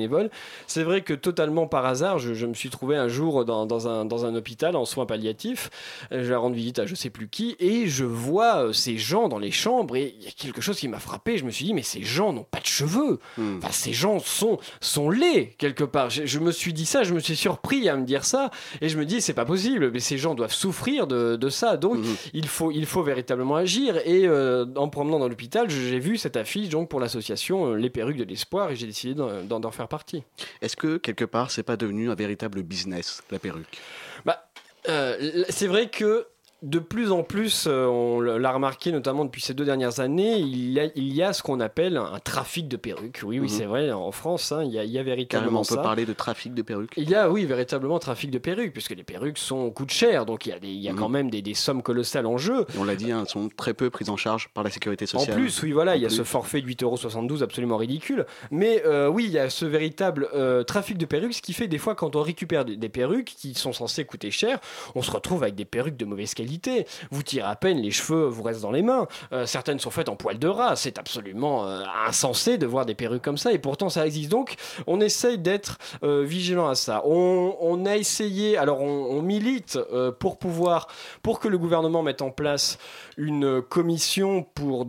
[0.66, 3.88] C'est vrai que totalement par hasard, je, je me suis trouvé un jour dans, dans
[3.88, 5.70] un dans un hôpital en soins palliatifs.
[6.12, 8.98] Euh, Je vais rendre visite à je sais plus qui et je vois euh, ces
[8.98, 11.38] gens dans les chambres et il y a quelque chose qui m'a frappé.
[11.38, 13.18] Je me suis dit mais ces gens n'ont pas de cheveux.
[13.38, 13.58] Hmm.
[13.58, 16.10] Enfin, ces gens sont sont laids quelque part.
[16.10, 18.88] Je, je me suis dit ça, je me suis surpris à me dire ça et
[18.88, 19.90] je me dis c'est pas possible.
[19.92, 21.76] Mais ces gens doivent souffrir de, de ça.
[21.76, 22.16] Donc Mhm.
[22.34, 23.96] il faut, il faut véritablement agir.
[24.06, 27.74] Et euh, en me promenant dans l'hôpital, j'ai vu cette affiche donc pour l'association euh,
[27.76, 30.24] Les Perruques de l'Espoir et j'ai décidé d'en- d'en d'en faire partie.
[30.60, 33.78] Est-ce que, quelque part, c'est pas devenu un véritable business, la perruque?
[34.26, 34.50] Bah,
[34.88, 36.26] euh, c'est vrai que
[36.62, 40.72] de plus en plus, euh, on l'a remarqué notamment depuis ces deux dernières années, il
[40.72, 43.20] y a, il y a ce qu'on appelle un trafic de perruques.
[43.24, 43.48] Oui, oui, Mhm.
[43.48, 45.74] c'est vrai, en France, hein, il, y a, il y a Carrément, véritablement on peut
[45.76, 45.82] ça.
[45.82, 46.92] parler de trafic de perruques.
[46.98, 50.44] Il y a, oui, véritablement trafic de perruques, puisque les perruques sont, coûtent cher, donc
[50.44, 50.98] il y a, des- il y a Mhm.
[50.98, 52.66] quand même des, des sommes colossales en jeu.
[52.74, 55.06] Et on l'a dit, hein, elles sont très peu prises en charge par la sécurité
[55.14, 55.36] En sociale.
[55.36, 56.16] plus, oui, voilà, En il y a plus.
[56.16, 58.26] ce forfait de 8,72€ absolument ridicule.
[58.50, 61.68] Mais euh, oui, il y a ce véritable euh, trafic de perruques, ce qui fait
[61.68, 64.60] des fois, quand on récupère des, des perruques qui sont censées coûter cher,
[64.94, 66.49] on se retrouve avec des perruques de mauvaise qualité.
[67.10, 69.06] Vous tirez à peine, les cheveux vous restent dans les mains.
[69.32, 70.76] Euh, certaines sont faites en poil de rat.
[70.76, 73.52] C'est absolument euh, insensé de voir des perruques comme ça.
[73.52, 74.30] Et pourtant, ça existe.
[74.30, 74.54] Donc,
[74.86, 77.02] on essaye d'être euh, vigilant à ça.
[77.04, 79.78] On, a essayé, alors on, on milite
[80.18, 80.88] pour pouvoir,
[81.22, 82.78] pour que le gouvernement mette en place
[83.16, 84.86] une commission pour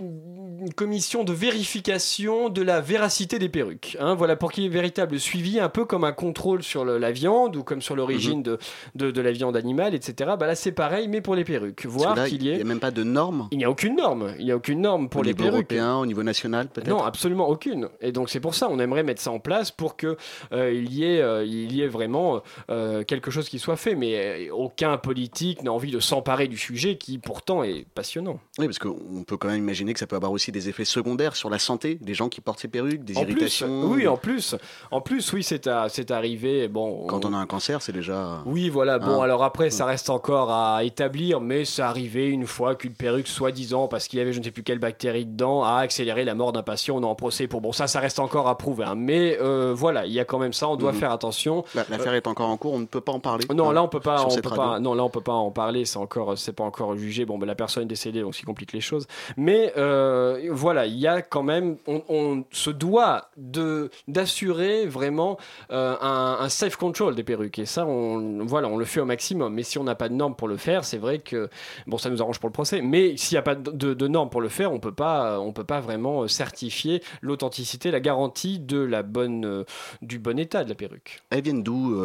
[0.00, 3.96] une commission de vérification de la véracité des perruques.
[4.00, 4.14] hein.
[4.14, 7.12] voilà, pour qu'il y ait véritable suivi, un peu comme un contrôle sur le- la
[7.12, 8.58] viande ou comme sur l'origine de,
[8.94, 10.32] de, de la viande animale, etc.
[10.38, 11.86] Bah là, c'est pareil, mais pour les perruques.
[11.86, 14.32] Voir qu'il y Il n'y a même pas de normes Il n'y a aucune norme.
[14.38, 15.72] Il n'y a aucune norme pour au les niveau perruques.
[15.72, 17.88] européen, au niveau national peut-être Non, absolument aucune.
[18.00, 20.16] Et donc c'est pour ça, on aimerait mettre ça en place pour que
[20.52, 23.94] euh, y ait, euh, il y ait vraiment euh, quelque chose qui soit fait.
[23.94, 28.40] Mais euh, aucun politique n'a envie de s'emparer du sujet qui pourtant est passionnant.
[28.58, 31.36] Oui, parce qu'on peut quand même imaginer que ça peut avoir aussi des effets secondaires
[31.36, 33.84] sur la santé des gens qui portent ces perruques, des En plus, irritations.
[33.86, 34.54] oui, en plus,
[34.90, 36.68] en plus, oui, c'est c'est arrivé.
[36.68, 38.42] Bon, Quand on a un cancer, c'est déjà.
[38.46, 38.98] Oui, voilà.
[38.98, 39.24] Bon, Hein.
[39.24, 43.88] alors après, ça reste encore à établir, mais ça arrivé une fois qu'une perruque, soi-disant,
[43.88, 46.52] parce qu'il y avait je ne sais plus quelle bactérie dedans, a accéléré la mort
[46.52, 46.96] d'un patient.
[46.96, 47.60] On est en procès pour.
[47.60, 48.84] Bon, ça, ça reste encore à prouver.
[48.84, 48.94] hein.
[48.96, 50.68] Mais euh, voilà, il y a quand même ça.
[50.68, 50.98] On doit Mhm.
[50.98, 51.64] faire attention.
[51.74, 53.44] Là, L'affaire est encore en cours, on ne peut pas en parler.
[53.54, 55.50] Non, hein, là on peut pas, on peut pas, non là on peut pas en
[55.50, 55.84] parler.
[55.84, 57.24] C'est encore, c'est pas encore jugé.
[57.24, 59.06] Bon, ben la personne est décédée, donc ça complique les choses.
[59.36, 65.38] Mais euh, voilà, il y a quand même, on, se doit de d'assurer vraiment
[65.70, 67.58] euh, un, safe control des perruques.
[67.58, 69.54] Et ça, on, voilà, on le fait au maximum.
[69.54, 71.48] Mais si on n'a pas de normes pour le faire, c'est vrai que
[71.86, 72.82] bon, ça nous arrange pour le procès.
[72.82, 75.52] Mais s'il n'y a pas de, de- normes pour le faire, on peut pas, on
[75.52, 79.64] peut pas vraiment euh, certifier l'authenticité, la garantie de la bonne,
[80.02, 81.20] du bon état de la perruque.
[81.30, 81.96] Elles viennent d'où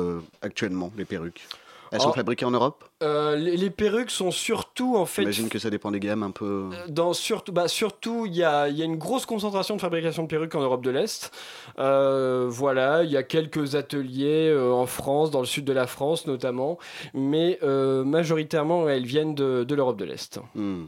[0.41, 1.47] actuellement, les perruques?
[1.93, 2.13] Elles sont Oh.
[2.13, 2.83] fabriquées en Europe?
[3.03, 6.31] Euh, les, les perruques sont surtout en fait J'imagine que ça dépend des gammes un
[6.31, 6.69] peu.
[6.89, 10.27] dans surtout bah surtout il y a, y a une grosse concentration de fabrication de
[10.27, 11.31] perruques en Europe de l'Est
[11.79, 15.87] Euh, voilà il y a quelques ateliers euh, en France dans le sud de la
[15.87, 16.77] France notamment
[17.13, 20.85] mais euh, majoritairement elles viennent de, de l'Europe de l'Est Hmm.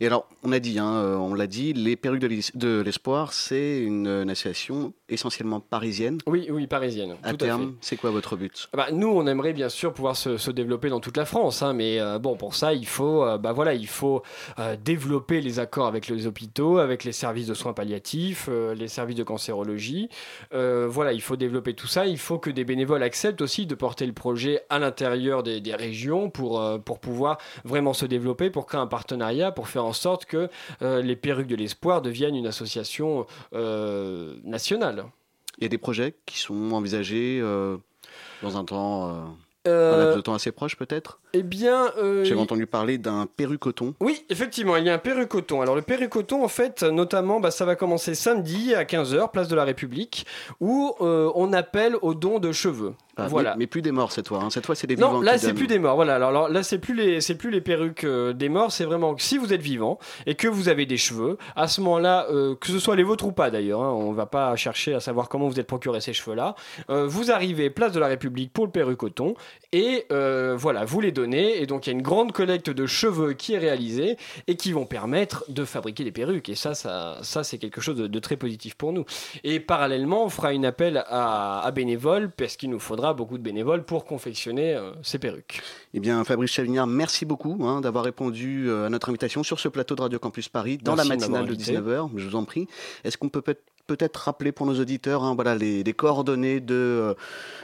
[0.00, 2.80] Et alors, on a dit, hein, euh, on l'a dit, les perruques de l'Es- de
[2.80, 6.18] l'espoir, c'est une, euh, une association essentiellement parisienne.
[6.26, 8.68] oui oui parisienne À tout terme, c'est quoi votre but?
[8.74, 11.72] Bah, nous, on aimerait bien sûr pouvoir se, se développer dans toute la France, hein,
[11.72, 14.22] mais euh, bon, pour ça, il faut, euh, bah voilà, il faut
[14.58, 18.88] euh, développer les accords avec les hôpitaux, avec les services de soins palliatifs, euh, les
[18.88, 20.08] services de cancérologie.
[20.52, 22.06] Voilà, il faut développer tout ça.
[22.06, 25.74] Il faut que des bénévoles acceptent aussi de porter le projet à l'intérieur des, des
[25.74, 30.24] régions pour, pour pouvoir vraiment se développer, pour créer un partenariat, pour faire en sorte
[30.26, 30.48] que
[30.80, 33.26] les perruques de l'espoir deviennent une association
[34.44, 34.99] nationale.
[35.60, 37.76] Il y a des projets qui sont envisagés euh,
[38.42, 41.18] dans un temps, euh, un Euh, laps de temps assez proche peut-être?
[41.32, 43.94] Eh bien, euh, J'avais il- entendu parler d'un perrucoton.
[44.00, 45.60] Oui, effectivement, il y a un perrucoton.
[45.62, 49.54] Alors le perrucoton, en fait, notamment, bah, ça va commencer samedi à 15h, place de
[49.56, 50.26] la République,
[50.60, 52.94] où euh, on appelle au don de cheveux.
[53.16, 53.50] Ah, voilà.
[53.50, 54.38] mais, mais plus des morts cette fois.
[54.42, 54.48] hein.
[54.50, 55.14] Cette fois, c'est des vivants.
[55.14, 55.94] Non, là c'est plus des morts.
[55.94, 56.14] Voilà.
[56.14, 58.72] Alors, alors, là c'est plus les c'est plus les perruques euh, des morts.
[58.72, 61.82] C'est vraiment que si vous êtes vivant et que vous avez des cheveux, à ce
[61.82, 64.94] moment-là, euh, que ce soit les vôtres ou pas d'ailleurs, hein, on va pas chercher
[64.94, 66.54] à savoir comment vous êtes procuré ces cheveux-là.
[66.88, 69.34] Euh, vous arrivez place de la République pour le perrucoton
[69.72, 72.86] et euh, voilà, vous les donnez et donc il y a une grande collecte de
[72.86, 74.16] cheveux qui est réalisée
[74.48, 76.48] et qui vont permettre de fabriquer des perruques.
[76.48, 79.04] Et ça, ça, ça c'est quelque chose de, de très positif pour nous.
[79.44, 83.42] Et parallèlement, on fera une appel à, à bénévoles parce qu'il nous faudra beaucoup de
[83.44, 85.60] bénévoles pour confectionner euh, ces perruques.
[85.94, 89.68] Eh bien, Fabrice Chavignard, merci beaucoup hein, d'avoir répondu euh, à notre invitation sur ce
[89.68, 91.72] plateau de Radio Campus Paris dans Merci la matinale de invité.
[91.76, 92.10] 19h.
[92.16, 92.66] Je vous en prie.
[93.04, 96.74] Est-ce qu'on peut peut- peut-être rappeler pour nos auditeurs hein, voilà, les, les coordonnées de,
[96.74, 97.14] euh,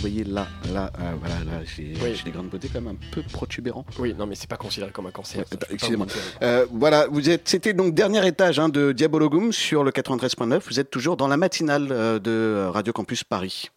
[0.00, 3.22] Voyez là, là, euh, voilà, là, j'ai j'ai des grandes beautés quand même un peu
[3.22, 3.84] protubérants.
[3.98, 5.44] Oui, non, mais c'est pas considéré comme un cancer.
[5.70, 6.06] Excusez-moi.
[6.42, 10.60] Euh, voilà, vous êtes, c'était donc dernier étage hein, de Diabologum sur le 93.9.
[10.68, 13.70] Vous êtes toujours dans la matinale euh, de Radio Campus Paris.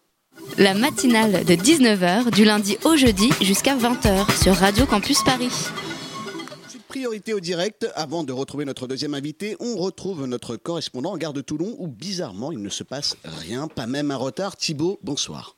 [0.58, 5.52] La matinale de 19h du lundi au jeudi jusqu'à 20h sur Radio Campus Paris.
[6.88, 7.88] Priorité au direct.
[7.96, 11.88] Avant de retrouver notre deuxième invité, on retrouve notre correspondant en gare de Toulon où
[11.88, 14.58] bizarrement il ne se passe rien, pas même un retard.
[14.58, 15.56] Thibaut, bonsoir.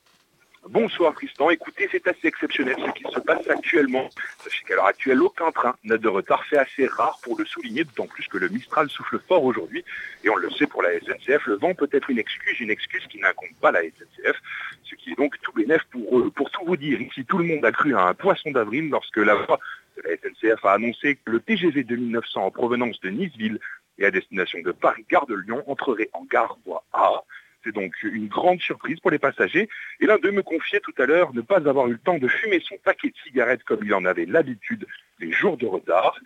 [0.70, 4.10] Bonsoir Tristan, écoutez, c'est assez exceptionnel ce qui se passe actuellement.
[4.42, 7.84] Sachez qu'à l'heure actuelle, aucun train n'a de retard, fait assez rare pour le souligner,
[7.84, 9.84] d'autant plus que le Mistral souffle fort aujourd'hui.
[10.24, 13.06] Et on le sait pour la SNCF, le vent peut être une excuse, une excuse
[13.08, 14.42] qui n'incombe pas la SNCF,
[14.86, 17.02] ce qui est donc tout bénef pour, pour tout vous dire.
[17.02, 19.60] Ici, tout le monde a cru à un poisson d'avril lorsque la voix
[19.98, 23.60] de la SNCF a annoncé que le TGV 2900 en provenance de Niceville
[23.98, 27.22] et à destination de Paris-Gare de Lyon entrerait en gare voie A.
[27.64, 29.70] C'est donc une grande surprise pour les passagers.
[30.00, 32.28] Et l'un d'eux me confiait tout à l'heure ne pas avoir eu le temps de
[32.28, 34.86] fumer son paquet de cigarettes comme il en avait l'habitude
[35.20, 36.20] les jours de retard.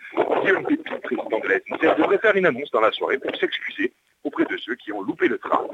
[0.43, 3.93] Guillaume Pépi, président de la SNCF, devrait faire une annonce dans la soirée pour s'excuser
[4.23, 5.67] auprès de ceux qui ont loupé le train.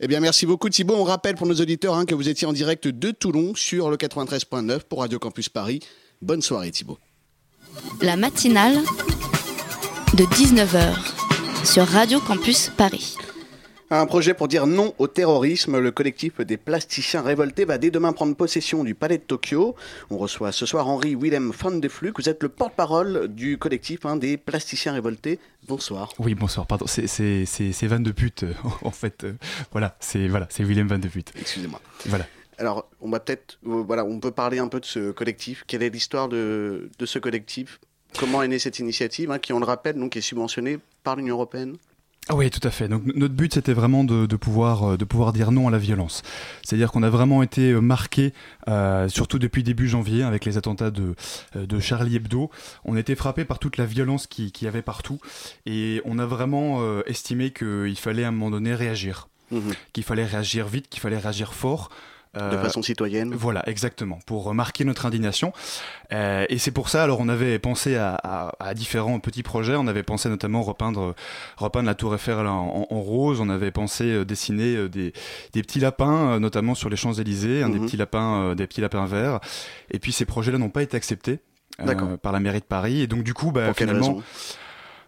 [0.00, 0.94] Eh bien, merci beaucoup Thibaut.
[0.94, 3.96] On rappelle pour nos auditeurs hein, que vous étiez en direct de Toulon sur le
[3.96, 5.80] 93.9 pour Radio Campus Paris.
[6.20, 6.98] Bonne soirée Thibaut.
[8.02, 8.76] La matinale
[10.14, 13.16] de 19h sur Radio Campus Paris.
[13.88, 15.78] Un projet pour dire non au terrorisme.
[15.78, 19.76] Le collectif des plasticiens révoltés va dès demain prendre possession du palais de Tokyo.
[20.10, 22.18] On reçoit ce soir Henri Willem van de Fluck.
[22.18, 25.38] Vous êtes le porte-parole du collectif hein, des plasticiens révoltés.
[25.68, 26.12] Bonsoir.
[26.18, 26.86] Oui, bonsoir, pardon.
[26.88, 27.06] C'est-
[27.86, 29.22] Van de Pute, euh, en fait.
[29.22, 29.34] euh,
[29.70, 31.32] voilà, c'est voilà, Willem Van de Pute.
[31.38, 31.80] Excusez-moi.
[32.06, 32.26] Voilà.
[32.58, 35.62] Alors, on va peut-être, euh, voilà, on peut parler un peu de ce collectif.
[35.68, 37.78] Quelle est l'histoire de, de ce collectif?
[38.18, 41.34] Comment est née cette initiative, hein, qui, on le rappelle, donc, est subventionnée par l'Union
[41.36, 41.76] européenne?
[42.32, 42.88] Oui, tout à fait.
[42.88, 45.78] Donc notre but, c'était vraiment de, de pouvoir, euh, de pouvoir dire non à la
[45.78, 46.22] violence.
[46.64, 48.32] C'est-à-dire qu'on a vraiment été euh, marqué,
[48.68, 51.14] euh, surtout depuis début janvier, avec les attentats de,
[51.54, 52.50] euh, de Charlie Hebdo.
[52.84, 55.20] On été frappé par toute la violence qui- qu'il y avait partout.
[55.66, 59.28] Et on a vraiment euh, estimé qu'il fallait à un moment donné réagir.
[59.92, 61.90] Qu'il fallait réagir vite, qu'il fallait réagir fort.
[62.36, 65.52] De Euh, façon citoyenne Voilà, exactement, pour marquer notre indignation.
[66.12, 69.74] Euh, et c'est pour ça, alors on avait pensé à, à- à différents petits projets.
[69.76, 71.14] On avait pensé notamment repeindre,
[71.56, 73.40] repeindre la tour Eiffel en, en rose.
[73.40, 75.12] On avait pensé euh, dessiner euh, des,
[75.54, 77.86] des petits lapins, notamment sur les Champs-Élysées, hein, des Mhm.
[77.86, 79.40] petits lapins, des petits lapins verts.
[79.90, 81.40] Et puis ces projets-là n'ont pas été acceptés.
[81.80, 84.22] euh, par la mairie de Paris et donc du coup bah, finalement raison?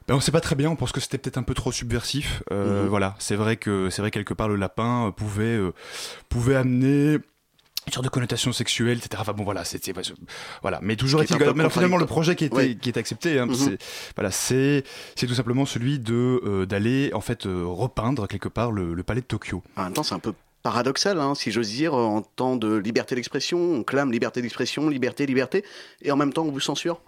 [0.08, 2.42] Ben, on sait pas très bien, on pense que c'était peut-être un peu trop subversif.
[2.50, 2.88] Euh, Mhm.
[2.88, 5.72] Voilà, c'est vrai que c'est vrai quelque part le lapin euh, pouvait euh,
[6.28, 7.18] pouvait amener
[7.86, 9.16] une sorte de connotation sexuelle, etc.
[9.20, 9.92] Enfin bon voilà, c'était
[10.62, 13.46] voilà, mais toujours est-il mais alors, finalement le projet qui était qui est accepté, hein,
[13.46, 13.54] Mhm.
[13.54, 13.78] c'est
[14.16, 14.82] voilà, c'est
[15.16, 19.20] c'est tout simplement celui de euh, d'aller en fait repeindre quelque part le, le palais
[19.22, 19.62] de Tokyo.
[19.76, 20.32] En même temps, c'est un peu
[20.62, 23.58] paradoxal, hein, si j'ose dire, en temps de liberté d'expression.
[23.58, 25.64] On clame liberté d'expression, liberté, liberté,
[26.02, 27.00] et en même temps, on vous censure.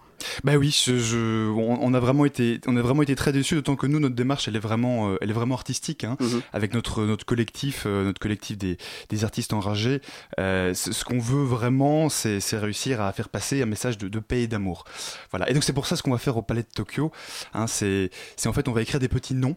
[0.43, 3.55] Bah oui, je, je- on, on a vraiment été, on a vraiment été très déçus,
[3.55, 6.41] d'autant que nous, notre démarche, elle est vraiment, euh, elle est vraiment artistique, hein, Mhm.
[6.53, 8.77] avec notre notre collectif, euh, notre collectif des,
[9.09, 10.01] des artistes enragés.
[10.39, 14.43] Euh, ce qu'on veut vraiment, c'est réussir à faire passer un message de, de paix
[14.43, 14.85] et d'amour.
[15.31, 15.49] Voilà.
[15.49, 17.11] Et donc c'est pour ça ce qu'on va faire au Palais de Tokyo.
[17.53, 19.55] Hein, c'est c'est en fait, on va écrire des petits noms,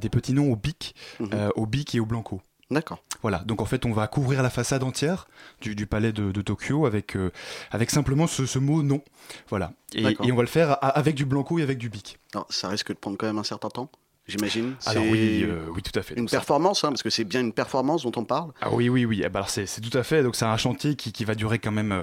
[0.00, 0.94] des petits noms au bic,
[1.32, 2.40] euh, au bic et au blanco.
[2.70, 3.02] D'accord.
[3.22, 5.28] Voilà, donc en fait on va couvrir la façade entière
[5.60, 7.30] du, du palais de, de Tokyo avec, euh,
[7.70, 9.02] avec simplement ce, ce mot non.
[9.48, 12.18] Voilà, et, on va le faire avec du blanco et avec du bic.
[12.34, 13.90] Alors, ça risque de prendre quand même un certain temps,
[14.28, 14.74] j'imagine.
[14.86, 16.14] Alors C'est oui, euh, oui, tout à fait.
[16.14, 18.52] Une Donc performance, hein, parce que c'est bien une performance dont on parle.
[18.60, 19.22] Ah oui, oui, oui.
[19.24, 20.22] Ah bah alors c'est tout à fait.
[20.22, 22.02] Donc c'est un chantier qui, qui va durer quand même, euh,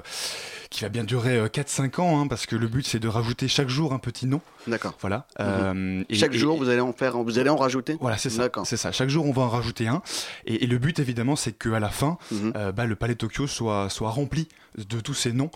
[0.70, 3.48] qui va bien durer euh, 4-5 ans, hein, parce que le but c'est de rajouter
[3.48, 4.40] chaque jour un petit nom.
[4.66, 4.94] D'accord.
[5.00, 5.26] Voilà.
[5.38, 5.44] Mhm.
[5.46, 7.96] Euh, et- Chaque et- jour, vous allez en faire, vous allez en rajouter?
[8.00, 8.48] Voilà, c'est ça.
[8.64, 8.92] C'est ça.
[8.92, 10.02] Chaque jour, on va en rajouter un.
[10.46, 12.52] Et, le but, évidemment, c'est qu'à la fin, Mhm.
[12.74, 14.48] bah, le palais de Tokyo soit, soit rempli
[14.78, 15.50] de tous ces noms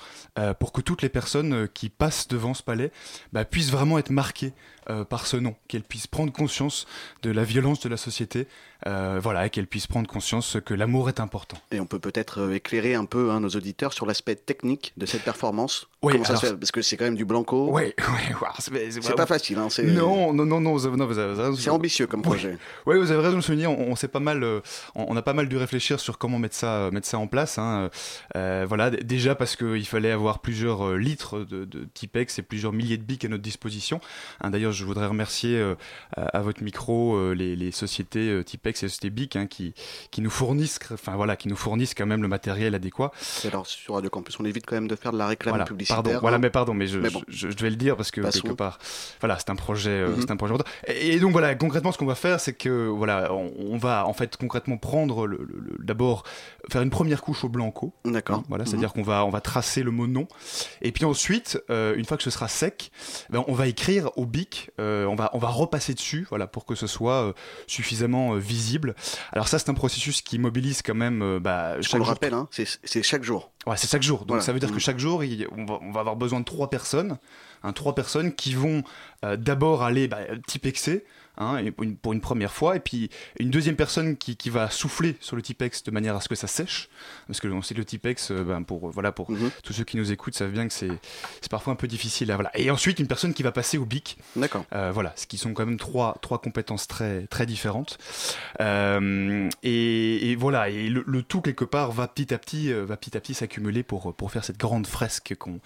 [0.60, 2.92] pour que toutes les personnes qui passent devant ce palais
[3.32, 4.52] bah, puissent vraiment être marquées
[5.08, 6.86] par ce nom, qu'elles puissent prendre conscience
[7.22, 8.48] de la violence de la société,
[8.86, 11.56] euh, voilà, et qu'elles puissent prendre conscience que l'amour est important.
[11.72, 15.04] Et on peut peut-être euh, éclairer un peu hein, nos auditeurs sur l'aspect technique de
[15.06, 15.88] cette performance.
[16.02, 16.56] Oui, Comment ça alors- se fait?
[16.56, 17.70] Parce que c'est quand même du blanco.
[17.70, 19.58] Ouais, ouais, ouais, c'est pas facile.
[19.58, 21.56] Hein, Non, non, non, non, vous avez, non, vous avez raison.
[21.56, 22.56] C'est ambitieux comme projet.
[22.86, 23.70] Oui, vous avez raison me souvenir.
[23.72, 24.60] On, on s'est pas mal, euh,
[24.94, 27.58] on, on a pas mal dû réfléchir sur comment mettre ça, mettre ça en place.
[27.58, 27.90] hein.
[28.36, 32.96] Euh, voilà, déjà parce qu'il fallait avoir plusieurs litres de, de Tipex et plusieurs milliers
[32.96, 34.00] de bics à notre disposition.
[34.44, 35.60] D'ailleurs, je voudrais remercier
[36.16, 39.74] à, votre micro les, les sociétés euh, Tipex et la société Bic hein, qui,
[40.10, 43.12] qui nous fournissent, enfin voilà, qui nous fournissent quand même le matériel adéquat.
[43.44, 45.64] Et alors sur Radio Campus, on évite quand même de faire de la réclame Voilà.
[45.64, 46.20] publicitaire.
[46.20, 46.40] Voilà, hein.
[46.40, 47.22] mais pardon, mais je, Mais bon.
[47.28, 48.40] je, je devais le dire parce que Passons.
[48.40, 48.78] quelque part,
[49.20, 50.20] voilà, c'est un projet, euh, Mhm.
[50.22, 50.54] c'est un projet.
[50.86, 54.06] Et, et donc voilà, concrètement, ce qu'on va faire, c'est que voilà, on, on va
[54.06, 56.24] en fait concrètement prendre le, le- le- d'abord
[56.70, 57.92] faire une première couche au blanco.
[58.04, 58.38] D'accord.
[58.40, 58.70] Hein, voilà, Mhm.
[58.70, 60.26] c'est-à-dire qu'on va on va tracer le mot non,
[60.82, 62.90] et puis ensuite, euh, une fois que ce sera sec,
[63.30, 66.64] ben, on va écrire au bic, euh, on va on va repasser dessus, voilà, pour
[66.64, 67.32] que ce soit euh,
[67.66, 68.94] suffisamment euh, visible.
[69.32, 72.34] Alors ça, c'est un processus qui mobilise quand même, euh, bah, Je chaque jour rappelle,
[72.34, 73.50] hein, c'est chaque jour.
[73.66, 74.20] Ouais, c'est chaque jour.
[74.20, 74.42] Donc Voilà.
[74.42, 74.80] ça veut dire que Mhm.
[74.80, 77.18] chaque jour, il- on, va, on va avoir besoin de trois personnes.
[77.62, 78.82] Hein, trois personnes qui vont
[79.24, 81.04] euh, d'abord aller bah, typexer
[81.38, 83.08] hein, et pour, une, pour une première fois, et puis
[83.40, 86.34] une deuxième personne qui, qui va souffler sur le typex de manière à ce que
[86.34, 86.88] ça sèche.
[87.26, 89.50] Parce que on sait que le typex, euh, ben, pour, voilà, pour Mhm.
[89.62, 90.90] tous ceux qui nous écoutent, savent bien que c'est
[91.40, 92.30] c'est parfois un peu difficile.
[92.30, 92.50] à- voilà.
[92.58, 94.18] Et ensuite, une personne qui va passer au bic.
[94.36, 94.64] D'accord.
[94.74, 97.98] Euh, voilà, ce qui sont quand même trois, trois compétences très, très différentes.
[98.60, 102.84] Euh, et, et voilà, et le, le tout quelque part va petit à petit, euh,
[102.84, 105.60] va petit à petit s'accumuler pour, pour faire cette grande fresque qu'on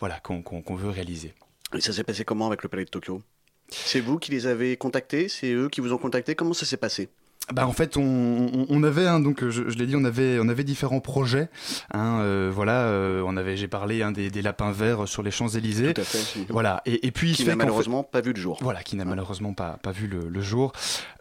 [0.00, 1.34] voilà, qu'on qu'on- qu'on veut réaliser.
[1.74, 3.22] Et ça s'est passé comment avec le Palais de Tokyo?
[3.70, 5.28] C'est vous qui les avez contactés?
[5.28, 7.08] C'est eux qui vous ont contacté Comment ça s'est passé?
[7.54, 10.38] Bah en fait on, on- on avait hein, donc je, je l'ai dit on avait
[10.40, 11.48] on avait différents projets
[11.94, 15.30] hein, euh, voilà euh, on avait j'ai parlé hein, des, des lapins verts sur les
[15.30, 16.40] Champs Élysées fait.
[16.50, 18.40] voilà et, et puis il se Qui fait n'a qu'en fait- malheureusement pas vu le
[18.40, 18.58] jour.
[18.60, 20.72] Voilà, qui n'a malheureusement pas, pas vu le, le jour.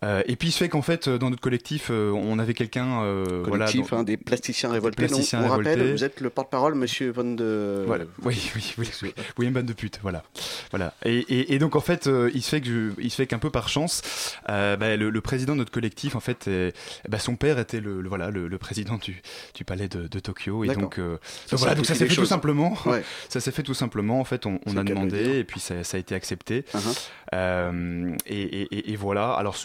[0.03, 3.01] Euh, et puis il se fait qu'en fait, dans notre collectif, euh, on avait quelqu'un.
[3.03, 4.95] euh, voilà, dont- hein, des plasticiens révoltés.
[4.97, 5.91] plasticiens on rappelle, révoltés.
[5.93, 7.83] vous êtes le porte-parole, monsieur Von de.
[7.87, 8.03] Voilà.
[8.23, 9.13] Oui, oui, oui, oui.
[9.37, 10.23] William Van de pute, voilà.
[10.71, 10.93] voilà.
[11.05, 13.27] Et, et- et donc en fait, euh, il se fait que je- il se fait
[13.27, 14.01] qu'un peu par chance,
[14.49, 16.75] euh, bah, le, le président de notre collectif, en fait, est-
[17.07, 19.21] bah, son père était le, le- voilà le, le président du,
[19.53, 20.63] du palais de, de Tokyo.
[20.65, 22.29] Et donc, euh, Ça donc voilà, donc ça s'est fait tout choses.
[22.29, 22.77] simplement.
[22.85, 23.03] Ouais.
[23.29, 24.19] Ça s'est fait tout simplement.
[24.19, 26.65] En fait, on, on a demandé et puis ça, ça a été accepté.
[26.73, 27.09] Uh-huh.
[27.35, 29.33] Euh, et, et- et- et voilà.
[29.33, 29.55] Alors,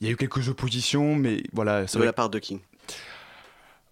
[0.00, 1.84] il y a eu quelques oppositions, mais voilà.
[1.84, 2.60] De la part de qui?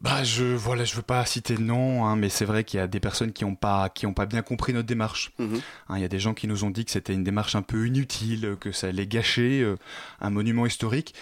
[0.03, 2.83] Bah je voilà je veux pas citer de nom hein, mais c'est vrai qu'il y
[2.83, 5.33] a des personnes qui ont pas qui ont pas bien compris notre démarche.
[5.39, 5.61] Mhm.
[5.89, 7.63] Hein, Il y a des gens qui nous ont dit que c'était une démarche un
[7.63, 9.77] peu inutile, que ça allait gâcher euh,
[10.21, 11.15] un monument historique.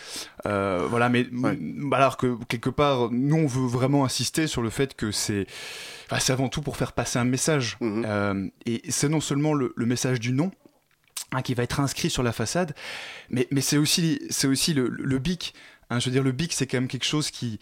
[0.46, 4.70] Euh, voilà mais m- alors que quelque part nous on veut vraiment insister sur le
[4.70, 5.46] fait que c'est
[6.06, 8.04] enfin, c'est avant tout pour faire passer un message Mhm.
[8.06, 10.50] Euh, et c'est non seulement le, le message du nom
[11.32, 12.74] hein, qui va être inscrit sur la façade,
[13.30, 15.54] mais, mais c'est aussi, c'est aussi le, le bic.
[15.90, 17.58] Hein, je veux dire, le bic, c'est quand même quelque chose qui,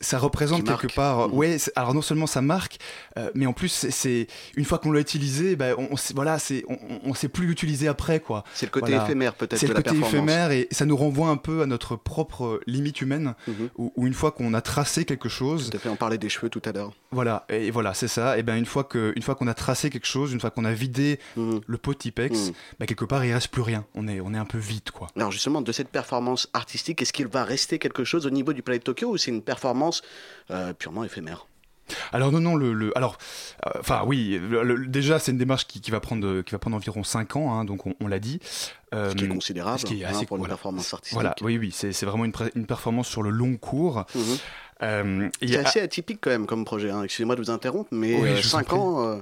[0.00, 1.32] ça représente Qui quelque part.
[1.34, 2.78] Ouais, c'est- alors non seulement ça marque,
[3.18, 6.38] euh, mais en plus, c'est- une fois qu'on l'a utilisé, ben, on, on sait- voilà,
[6.68, 8.44] on, on- sait plus l'utiliser après, quoi.
[8.54, 9.04] C'est le côté Voilà.
[9.04, 12.60] éphémère, peut-être, C'est le côté éphémère et ça nous renvoie un peu à notre propre
[12.66, 13.68] limite humaine, Mhm.
[13.76, 16.28] où, où une fois qu'on a tracé quelque chose, Tout à fait, on parlait des
[16.28, 16.92] cheveux tout à l'heure.
[17.12, 18.38] voilà, et voilà, c'est ça.
[18.38, 20.64] Et ben une fois que, une fois qu'on a tracé quelque chose, une fois qu'on
[20.64, 21.60] a vidé Mhm.
[21.66, 22.52] le pot Tipex, Mhm.
[22.80, 23.84] ben, quelque part il reste plus rien.
[23.94, 25.08] On est, on est un peu vide, quoi.
[25.16, 28.62] Alors justement, de cette performance artistique, est-ce qu'il va rester quelque chose au niveau du
[28.62, 30.02] Palais de Tokyo ou c'est une performance
[30.50, 31.46] euh, purement éphémère?
[32.12, 33.18] Alors non, non, le, le- alors,
[33.66, 36.76] euh, enfin oui, le- déjà c'est une démarche qui, qui va prendre, qui va prendre
[36.76, 38.40] environ 5 ans, hein, donc on, on l'a dit.
[38.94, 41.14] Euh, Ce qui est considérable ce qui est hein, assez- pour une performance artistique.
[41.14, 42.32] Voilà, oui, oui, c'est c'est vraiment une,
[42.66, 44.06] performance sur le long cours.
[44.14, 44.22] Mhm.
[44.82, 46.90] Euh, C'est assez atypique quand même comme projet.
[46.90, 47.02] hein.
[47.04, 48.76] Excusez-moi de vous interrompre, mais Oui, je vous en 5 prie.
[48.78, 49.20] ans, euh,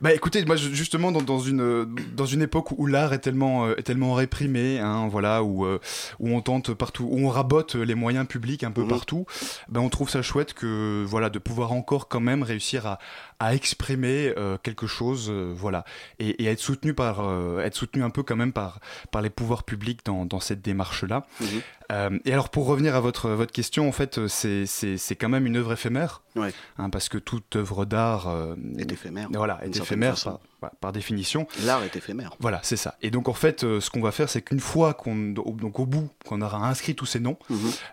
[0.00, 1.84] Bah écoutez, moi justement dans, dans une
[2.14, 5.78] dans une époque où l'art est tellement euh, est tellement réprimé, hein, voilà, où euh,
[6.18, 8.88] où on tente partout, où on rabote les moyens publics un peu Mhm.
[8.88, 9.26] partout,
[9.68, 12.98] ben on trouve ça chouette que voilà de pouvoir encore quand même réussir à
[13.40, 15.84] à exprimer euh, quelque chose, euh, voilà,
[16.20, 18.78] et, et être soutenu par euh, être soutenu un peu quand même par
[19.10, 21.26] par les pouvoirs publics dans dans cette démarche là.
[21.40, 21.46] Mhm.
[21.90, 25.16] Euh, et alors pour revenir à votre votre question, en fait, euh, c'est c'est c'est
[25.16, 26.52] quand même une œuvre éphémère, Ouais.
[26.78, 29.28] hein, parce que toute œuvre d'art euh, est éphémère.
[29.32, 30.38] voilà, d'une est éphémère façon.
[30.80, 31.46] par, définition.
[31.64, 32.34] L'art est éphémère.
[32.40, 32.96] Voilà, c'est ça.
[33.02, 35.86] Et donc en fait, euh, ce qu'on va faire, c'est qu'une fois qu'on, donc au
[35.86, 37.36] bout, qu'on aura inscrit tous ces noms,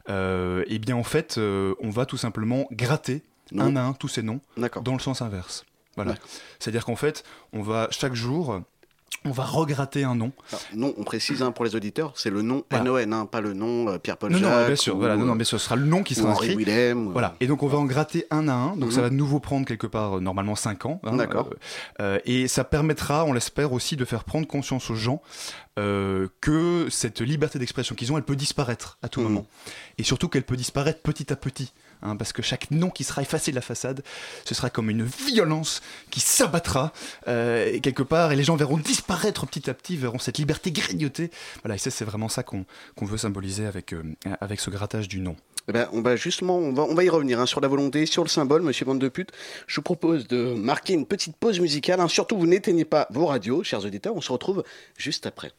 [0.10, 3.66] euh, et bien en fait, euh, on va tout simplement gratter Non.
[3.66, 4.42] un à un tous ces noms
[4.84, 5.66] dans le sens inverse.
[5.96, 6.16] Voilà.
[6.60, 8.62] C'est-à-dire qu'en fait, on va chaque jour,
[9.26, 10.32] on va regratter un nom.
[10.52, 12.86] Alors, non, on précise hein, pour les auditeurs, c'est le nom Voilà.
[12.86, 14.50] NON, hein, pas le nom euh, Pierre-Paul Non, Jacques.
[14.62, 14.96] non, bien sûr.
[14.96, 16.56] ou, Voilà, non, non, euh, mais ce sera le nom qui sera Henri inscrit.
[16.66, 17.12] Willem.
[17.12, 18.92] Voilà, et donc on va en gratter un à un, donc Mhm.
[18.92, 21.02] ça va de nouveau prendre quelque part euh, normalement 5 ans.
[21.04, 21.50] hein, D'accord.
[22.00, 25.22] euh, euh, et ça permettra, on l'espère aussi, de faire prendre conscience aux gens
[25.78, 29.28] euh, que cette liberté d'expression qu'ils ont, elle peut disparaître à tout Mhm.
[29.28, 29.48] moment.
[29.98, 31.72] Et surtout qu'elle peut disparaître petit à petit.
[32.02, 34.04] Hein, parce que chaque nom qui sera effacé de la façade,
[34.46, 36.94] ce sera comme une violence qui s'abattra
[37.28, 41.32] euh, quelque part, et les gens verront disparaître petit à petit, verront cette liberté grignotée.
[41.64, 44.04] Voilà, et ça, c'est vraiment ça qu'on qu'on veut symboliser avec, euh,
[44.42, 45.36] avec ce grattage du nom.
[45.68, 48.08] Eh ben, on va justement, on va, on va y revenir hein, sur la volonté,
[48.08, 49.32] sur le symbole, Monsieur Bande de pute.
[49.68, 52.00] Je vous propose de marquer une petite pause musicale.
[52.00, 52.08] hein.
[52.08, 54.16] Surtout, vous n'éteignez pas vos radios, chers auditeurs.
[54.16, 54.64] On se retrouve
[54.98, 55.52] juste après.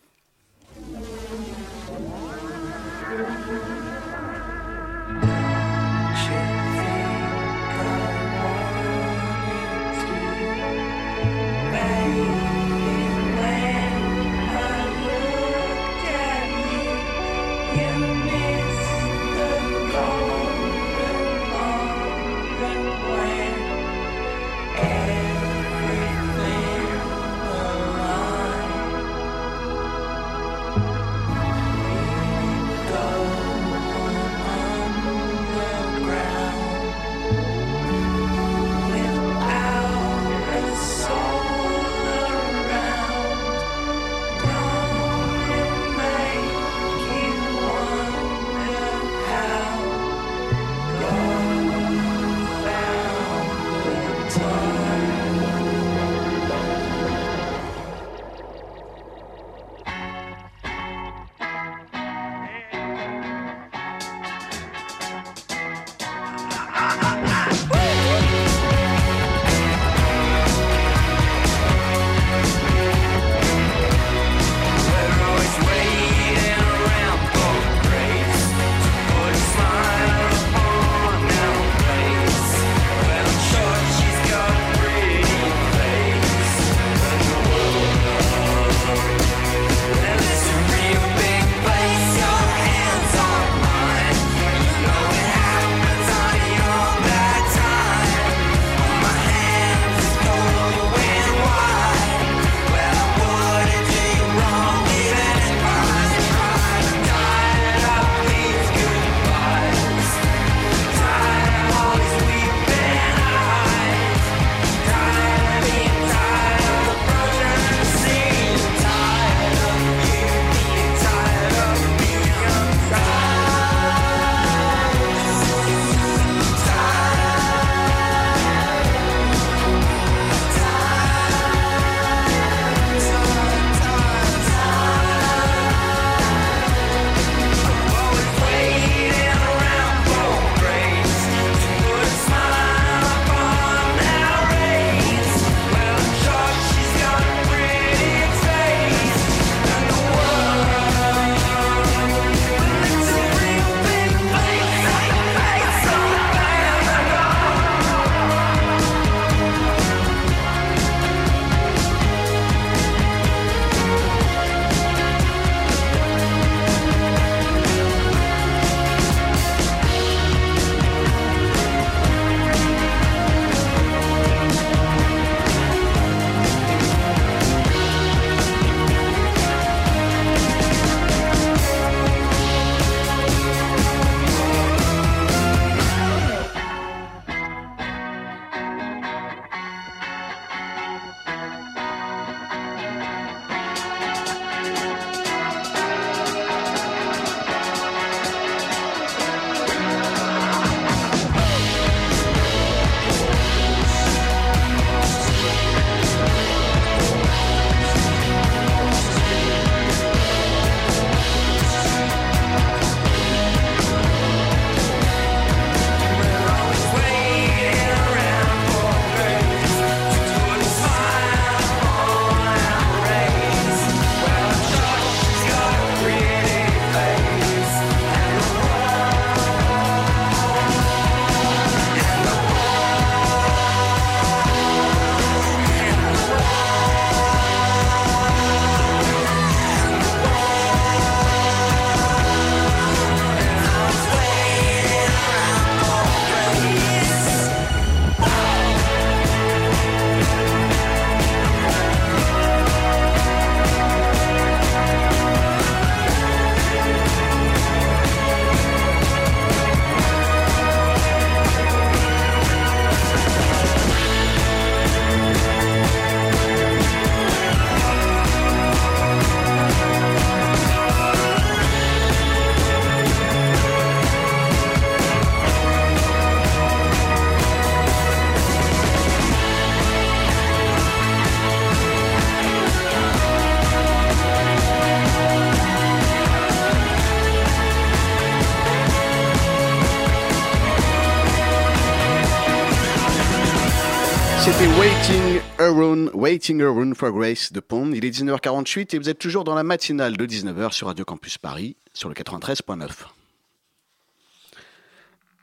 [294.42, 297.90] C'était Waiting Around, Waiting Around for Grace de Pond.
[297.92, 301.36] Il est 19h48 et vous êtes toujours dans la matinale de 19h sur Radio Campus
[301.36, 302.88] Paris sur le 93.9.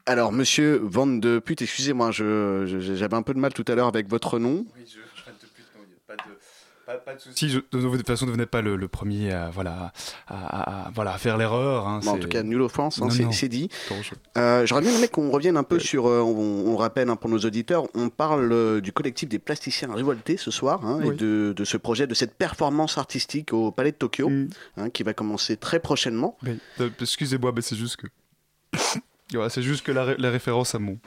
[0.08, 4.10] Alors, monsieur Van de Put, excusez-moi, j'avais un peu de mal tout à l'heure avec
[4.10, 4.66] votre nom.
[4.84, 5.00] Si, je,
[6.88, 9.92] de toute façon, ne venez pas le, le premier à, voilà,
[10.28, 11.88] à, à- voilà, à faire l'erreur.
[11.88, 13.70] hein, Bon, en tout cas, nulle offense, hein, c'est dit.
[14.38, 17.16] Euh, J'aurais bien aimé qu'on revienne un peu sur, euh, on, on le rappelle hein,
[17.16, 21.12] pour nos auditeurs, on parle euh, du collectif des plasticiens révoltés ce soir hein, et
[21.12, 24.48] de, de ce projet, de cette performance artistique au Palais de Tokyo, Mm.
[24.78, 26.38] hein, qui va commencer très prochainement.
[26.80, 28.08] Euh, excusez-moi, mais c'est juste que.
[29.34, 30.98] Voilà, c'est juste que la, ré- la référence à mon.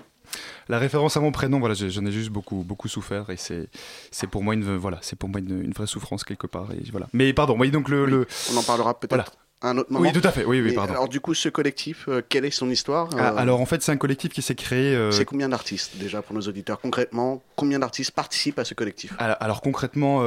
[0.68, 3.68] La référence à mon prénom, voilà, j'en ai juste beaucoup, beaucoup souffert et c'est,
[4.11, 6.83] c'est pour moi une, voilà, c'est pour moi une, une vraie souffrance quelque part et
[6.91, 7.09] voilà.
[7.12, 9.24] Mais pardon, oui donc le, le- On en parlera peut-être Voilà.
[9.62, 10.05] un autre moment.
[10.09, 10.93] Oui, tout à fait, oui, oui, pardon.
[10.93, 13.83] Alors du coup, ce collectif, euh, quelle est son histoire Ah, Euh, alors en fait,
[13.83, 14.95] c'est un collectif qui s'est créé.
[14.95, 19.12] euh, C'est combien d'artistes déjà pour nos auditeurs Concrètement, combien d'artistes participent à ce collectif?
[19.18, 20.22] Alors, alors concrètement,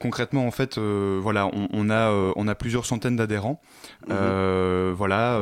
[0.00, 3.60] concrètement en fait, voilà, on, on a, on a plusieurs centaines d'adhérents,
[4.08, 4.92] Mhm.
[4.92, 5.40] voilà,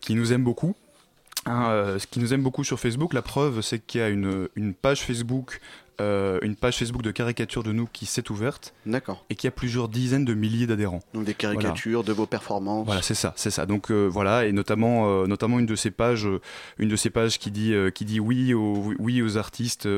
[0.00, 0.74] qui nous aiment beaucoup.
[1.46, 4.08] Hein, euh, ce qui nous aime beaucoup sur Facebook, la preuve, c'est qu'il y a
[4.08, 5.60] une, une page Facebook,
[6.00, 8.74] euh, une page Facebook de caricature de nous qui s'est ouverte.
[8.86, 9.24] D'accord.
[9.30, 11.00] Et qui a plusieurs dizaines de milliers d'adhérents.
[11.14, 12.86] Donc des caricatures de vos performances.
[12.86, 13.66] Voilà, c'est ça, c'est ça.
[13.66, 16.28] Donc euh, voilà, et notamment, euh, notamment une de ces pages,
[16.78, 19.88] une de ces pages qui dit, qui dit oui aux, oui aux artistes,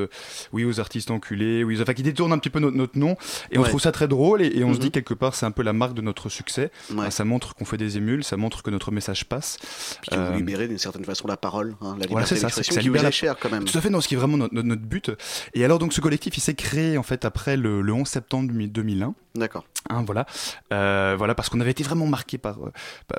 [0.53, 3.17] oui aux artistes enculés, oui, aux- enfin qui détourne un petit peu notre, notre nom,
[3.51, 4.83] et on trouve ça très drôle, et, et on se Mhm.
[4.85, 6.71] dit quelque part, c'est un peu la marque de notre succès.
[6.93, 7.11] Ouais.
[7.11, 9.59] Ça montre qu'on fait des émules, ça montre que notre message passe.
[10.03, 12.89] Puis que vous libérez d'une certaine façon la parole, hein, la liberté voilà, d'expression qui
[12.89, 13.65] vous est la- chère quand même.
[13.65, 15.11] Tout à fait, non, ce qui est vraiment notre, notre- notre but.
[15.55, 18.53] Et alors, donc, ce collectif, il s'est créé, en fait, après le, le 11 septembre
[18.53, 19.15] 2001.
[19.35, 19.65] D'accord.
[19.91, 20.27] Hein, voilà,
[20.73, 22.73] Euh, voilà, parce qu'on avait été vraiment marqué par, euh,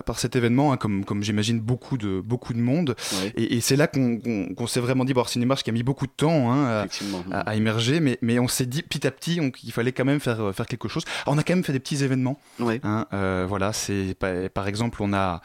[0.06, 2.96] par, cet événement, hein, comme, comme j'imagine beaucoup de, beaucoup de monde.
[3.22, 3.34] Ouais.
[3.38, 4.18] Et, et c'est là qu'on
[4.56, 6.86] qu'on s'est vraiment dit, bon, c'est une qui a mis beaucoup de temps hein,
[7.32, 10.06] à, à- à émerger, mais, mais on s'est dit petit à petit qu'il fallait quand
[10.06, 11.04] même faire, euh, faire quelque chose.
[11.26, 12.40] Alors, on a quand même fait des petits événements.
[12.60, 12.82] Ouais.
[12.84, 14.16] hein, euh, voilà, c'est
[14.54, 15.42] par, exemple, on a.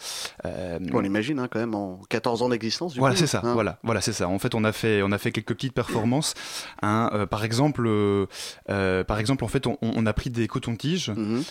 [0.46, 2.96] euh, On imagine quand même en 14 ans d'existence.
[2.96, 3.40] voilà, c'est ça.
[3.44, 4.26] Voilà, voilà, c'est ça.
[4.28, 6.34] En fait, on a fait, on a fait quelques petites performances.
[6.80, 7.10] hein.
[7.12, 8.26] Euh, par exemple, euh,
[8.70, 11.42] euh, par exemple, en fait, on, on a pris des cotons-tiges Mhm.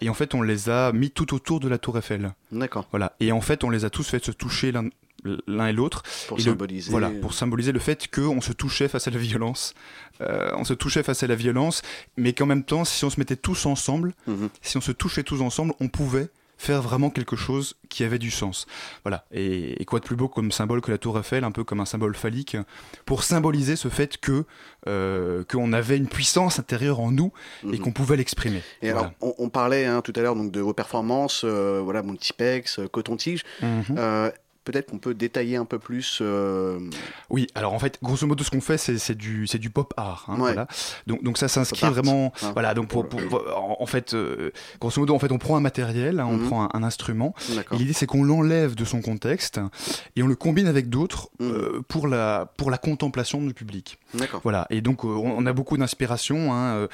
[0.00, 2.32] et en fait, on les a mis tout autour de la Tour Eiffel.
[2.52, 2.86] D'accord.
[2.90, 3.14] Voilà.
[3.20, 6.02] Et en fait, on les a tous fait se toucher l'un et l'autre.
[6.28, 6.90] Pour Et le- symboliser.
[6.90, 9.74] voilà, pour symboliser le fait qu'on se touchait face à la violence.
[10.20, 11.82] On se touchait face à la violence,
[12.16, 14.48] mais qu'en même temps, si on se mettait tous ensemble, Mhm.
[14.62, 16.28] si on se touchait tous ensemble, on pouvait
[16.62, 18.66] faire vraiment quelque chose qui avait du sens.
[19.02, 19.24] Voilà.
[19.32, 21.80] Et, et quoi de plus beau comme symbole que la Tour Eiffel, un peu comme
[21.80, 22.58] un symbole phallique,
[23.06, 24.44] pour symboliser ce fait que
[24.86, 27.32] euh, qu'on avait une puissance intérieure en nous
[27.64, 27.78] et Mhm.
[27.78, 28.62] qu'on pouvait l'exprimer.
[28.82, 28.98] Et Voilà.
[29.00, 32.14] alors, on, on parlait hein, tout à l'heure donc de vos performances, euh, voilà, mon
[32.14, 33.42] Tipex, euh, Coton-Tige.
[33.62, 33.84] Mhm.
[33.96, 34.30] Euh,
[34.64, 36.18] Peut-être qu'on peut détailler un peu plus.
[36.20, 36.78] euh,
[37.30, 40.26] Oui, alors en fait, grosso modo, ce qu'on fait, c'est du, du pop art.
[40.28, 40.52] hein, Ouais.
[40.52, 40.66] voilà.
[41.06, 42.32] donc, donc ça s'inscrit vraiment.
[42.42, 42.50] hein.
[42.52, 43.20] Voilà, donc pour, pour-
[43.56, 46.46] en, en fait, euh, grosso modo, en fait, on prend un matériel, hein, on Mhm.
[46.46, 47.34] prend un, un instrument.
[47.72, 49.60] L'idée, c'est qu'on l'enlève de son contexte
[50.14, 51.50] et on le combine avec d'autres Mhm.
[51.52, 53.98] euh, pour, la, pour la contemplation du public.
[54.42, 56.88] Voilà, et donc on, on a beaucoup d'inspiration.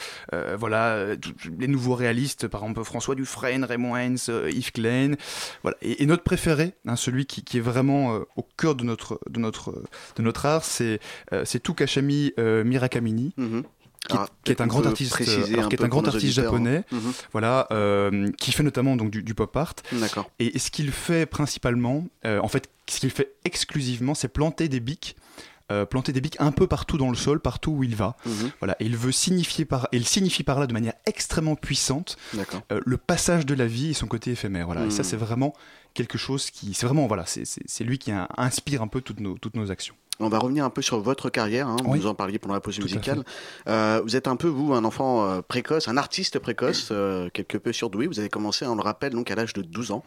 [0.59, 1.15] voilà,
[1.59, 3.97] les nouveaux réalistes, par exemple François Dufresne, Raymond
[4.29, 5.15] euh, Yves Klein.
[5.63, 5.77] Voilà.
[5.83, 9.39] Et, et notre préféré, celui qui, qui est vraiment euh, au cœur de notre, de
[9.41, 9.83] notre,
[10.17, 11.01] de notre art, c'est
[11.33, 13.33] euh, Tukashami euh, Mirakamini.
[13.37, 13.65] Mhm.
[14.09, 14.17] Qui
[14.53, 15.21] est, qui un grand artiste,
[15.53, 16.85] alors, qui est un grand artiste japonais.
[16.93, 17.13] Mhm.
[17.33, 19.75] voilà, euh, qui fait notamment donc du, du pop art.
[20.39, 24.69] Et, et ce qu'il fait principalement, euh, en fait, ce qu'il fait exclusivement, c'est planter
[24.69, 25.17] des bics.
[25.73, 28.17] Euh, planter des bics un peu partout dans le sol, partout où il va.
[28.27, 28.51] Mhm.
[28.61, 32.17] Voilà, et il veut signifier par, il signifie par là de manière extrêmement puissante
[32.73, 34.67] euh, le passage de la vie et son côté éphémère.
[34.67, 35.09] Voilà, et ça Mhm.
[35.09, 35.55] c'est vraiment
[35.95, 39.57] quelque chose qui, c'est vraiment voilà, c'est- lui qui inspire un peu toutes nos, toutes
[39.57, 39.95] nos actions.
[40.19, 41.69] On va revenir un peu sur votre carrière.
[41.69, 41.99] hein, Oui.
[41.99, 43.23] Vous en parliez pendant la pause Tout musicale.
[43.69, 47.59] Euh, vous êtes un peu, vous, un enfant euh, précoce, un artiste précoce, euh, quelque
[47.59, 48.07] peu surdoué.
[48.07, 50.03] Vous avez commencé, on le rappelle, donc à l'âge de 12 ans.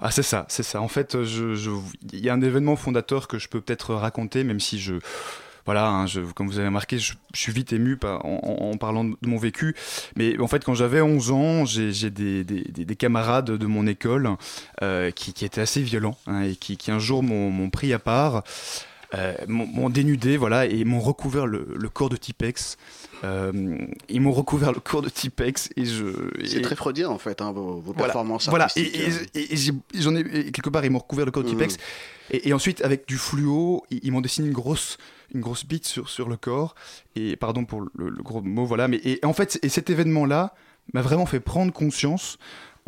[0.00, 0.80] Ah c'est ça, c'est ça.
[0.82, 1.70] En fait, je, je-
[2.12, 4.94] il y a un événement fondateur que je peux peut-être raconter, même si je
[5.64, 8.76] voilà, hein, je, comme vous avez remarqué, je, je suis vite ému en, en- en
[8.76, 9.74] parlant de mon vécu.
[10.14, 13.84] Mais en fait, quand j'avais 11 ans, j'ai des, des- des- des camarades de mon
[13.88, 14.30] école
[14.82, 17.98] euh, qui, qui étaient assez violents hein, et qui, qui un jour m'ont pris à
[17.98, 18.44] part.
[19.14, 22.76] Euh, m'ont dénudé voilà et m'ont recouvert le, le corps de Tipex
[23.24, 23.78] Euh,
[24.10, 26.04] ils m'ont recouvert le corps de Tipex et je
[26.44, 28.66] C'est très freudien, en fait, hein, vos, vos voilà, performances voilà.
[28.76, 29.00] Et, artistiques.
[29.00, 29.24] euh.
[29.34, 31.48] et- et- et j'en ai quelque part ils m'ont recouvert le corps de.
[31.48, 31.78] Tipex
[32.30, 34.98] et, et ensuite avec du fluo ils, ils m'ont dessiné une grosse
[35.34, 36.74] une grosse bite sur sur le corps
[37.14, 40.26] et pardon pour le, le gros mot voilà mais et, en fait et cet événement
[40.26, 40.54] là
[40.92, 42.38] m'a vraiment fait prendre conscience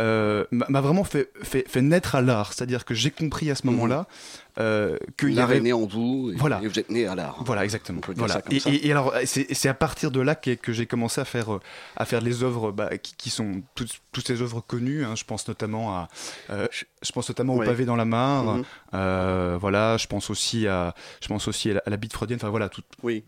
[0.00, 2.52] euh, m'a vraiment fait, fait, fait naître à l'art.
[2.52, 4.06] C'est-à-dire que j'ai compris à ce moment-là
[4.60, 6.60] euh, qu'il y L'art avait est né en vous et, Voilà.
[6.62, 7.42] et vous êtes né à l'art.
[7.44, 8.00] Voilà, exactement.
[8.16, 8.40] Voilà.
[8.50, 11.54] Et, et- et alors, c'est à partir de là que, que j'ai commencé à faire,
[11.54, 11.60] euh,
[11.96, 15.04] à faire les œuvres bah, qui, qui sont toutes, toutes ces œuvres connues.
[15.04, 15.14] hein.
[15.16, 16.08] Je pense notamment à,
[16.50, 16.66] euh,
[17.02, 17.66] je, pense notamment Ouais.
[17.66, 18.44] au pavé dans la mare.
[18.56, 18.64] Mhm.
[18.94, 22.38] euh, voilà, je pense aussi à, je pense aussi à la, à la bite freudienne.
[22.40, 22.82] Enfin voilà, tout.
[23.02, 23.24] Oui.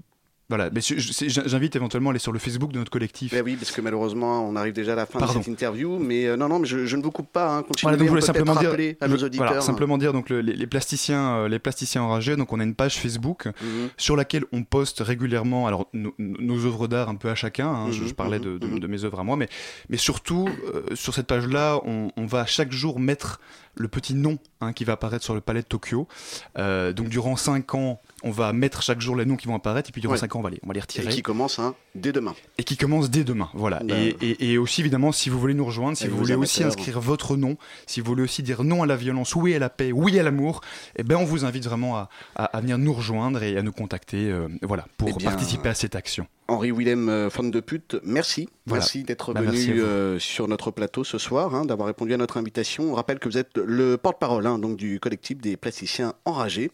[0.50, 3.32] Voilà, mais j'invite éventuellement à aller sur le Facebook de notre collectif.
[3.32, 5.34] Ben oui, parce que malheureusement, on arrive déjà à la fin Pardon.
[5.38, 5.98] de cette interview.
[5.98, 7.56] Mais euh, non, non, mais je, je ne vous coupe pas.
[7.56, 7.62] Hein.
[7.62, 9.46] Continuez, Voilà, donc je voulais simplement dire, à nos auditeurs.
[9.46, 12.34] voilà, simplement dire donc le- les, les plasticiens, euh, les plasticiens enragés.
[12.36, 13.90] Donc on a une page Facebook Mhm.
[13.96, 17.68] sur laquelle on poste régulièrement alors nos, nos œuvres d'art un peu à chacun.
[17.68, 19.48] hein, je, Mhm, je parlais mhm, de, mes œuvres à moi, mais
[19.88, 23.40] mais surtout euh, sur cette page-là, on, on va chaque jour mettre
[23.76, 26.08] le petit nom hein, qui va apparaître sur le palais de Tokyo.
[26.56, 29.92] Donc durant 5 ans, on va mettre chaque jour les noms qui vont apparaître et
[29.92, 30.18] puis durant Ouais.
[30.18, 31.08] 5 ans, on va les, on va les Et retirer.
[31.08, 32.34] qui commence hein, dès demain.
[32.58, 33.80] Et qui commence dès demain, voilà.
[33.84, 36.64] Ben, et, et- et aussi évidemment, si vous voulez nous rejoindre, si vous voulez aussi
[36.64, 39.70] inscrire votre nom, si vous voulez aussi dire non à la violence, oui à la
[39.70, 40.60] paix, oui à l'amour,
[40.96, 43.72] eh ben on vous invite vraiment à, à- à venir nous rejoindre et à nous
[43.72, 46.26] contacter, euh, voilà, pour Eh bien, participer à cette action.
[46.48, 48.48] Henri Willem, euh, fan de pute, merci.
[48.66, 48.80] Voilà.
[48.82, 52.38] Merci d'être à venu euh, sur notre plateau ce soir, hein, d'avoir répondu à notre
[52.38, 52.90] invitation.
[52.90, 56.72] On rappelle que vous êtes le porte-parole hein, donc du collectif des plasticiens enragés.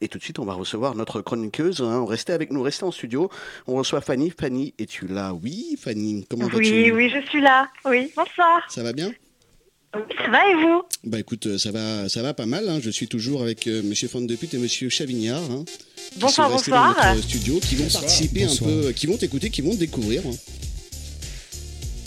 [0.00, 1.80] Et tout de suite, on va recevoir notre chroniqueuse.
[1.80, 3.30] Hein, restez avec nous, restez en studio.
[3.66, 4.30] On reçoit Fanny.
[4.38, 5.32] Fanny, es-tu là?
[5.34, 6.70] Oui, Fanny, comment vas-tu?
[6.70, 7.68] Oui, oui, je suis là.
[7.84, 8.62] Oui, bonsoir.
[8.68, 9.12] Ça va bien?
[9.92, 10.82] Ça va et vous?
[11.04, 12.68] Bah écoute, euh, ça va, ça va pas mal.
[12.68, 12.78] hein.
[12.82, 15.40] Je suis toujours avec euh, Monsieur Fan de pute et Monsieur Chavignard.
[15.50, 15.64] hein,
[16.12, 16.94] qui Bonsoir, sont restés bonsoir.
[17.04, 18.02] Dans notre studio, qui vont Bonsoir.
[18.04, 18.70] participer Bonsoir.
[18.70, 20.22] un peu, qui vont t'écouter, qui vont te découvrir.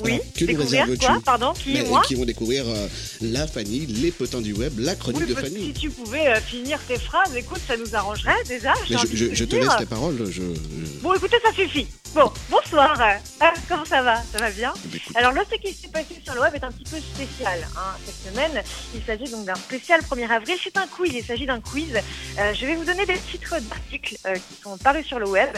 [0.03, 2.87] Oui, Alors, que découvrir quoi Pardon, qui Mais, moi Qui vont découvrir euh,
[3.21, 5.65] la Fanny, les potins du web, la chronique Oui, de Fanny.
[5.67, 8.73] si tu pouvais euh, finir tes phrases, écoute, ça nous arrangerait déjà.
[8.89, 10.27] Mais je, te laisse la parole.
[10.31, 10.41] Je,
[11.01, 11.87] Bon, écoutez, ça suffit.
[12.13, 12.99] Bon, bonsoir.
[13.39, 14.21] Ah, comment ça va?
[14.33, 14.73] Ça va bien?
[14.85, 17.65] Ben, Alors là, ce qui s'est passé sur le web est un petit peu spécial.
[17.77, 17.95] hein.
[18.05, 18.61] Cette semaine,
[18.93, 20.55] il s'agit donc d'un spécial 1er avril.
[20.61, 21.95] C'est un quiz, il s'agit d'un quiz.
[22.37, 25.49] Euh, je vais vous donner des titres d'articles qui sont parus sur le web.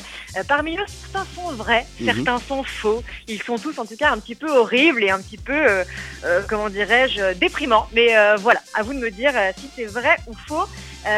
[0.48, 2.06] Parmi eux, certains sont vrais, Mhm.
[2.06, 3.04] certains sont faux.
[3.28, 5.84] Ils sont tous en tout cas un petit peu horribles et un petit peu, euh,
[6.26, 7.88] euh, comment dirais-je, déprimants.
[7.94, 10.66] Mais euh, voilà, à vous de me dire si c'est vrai ou faux.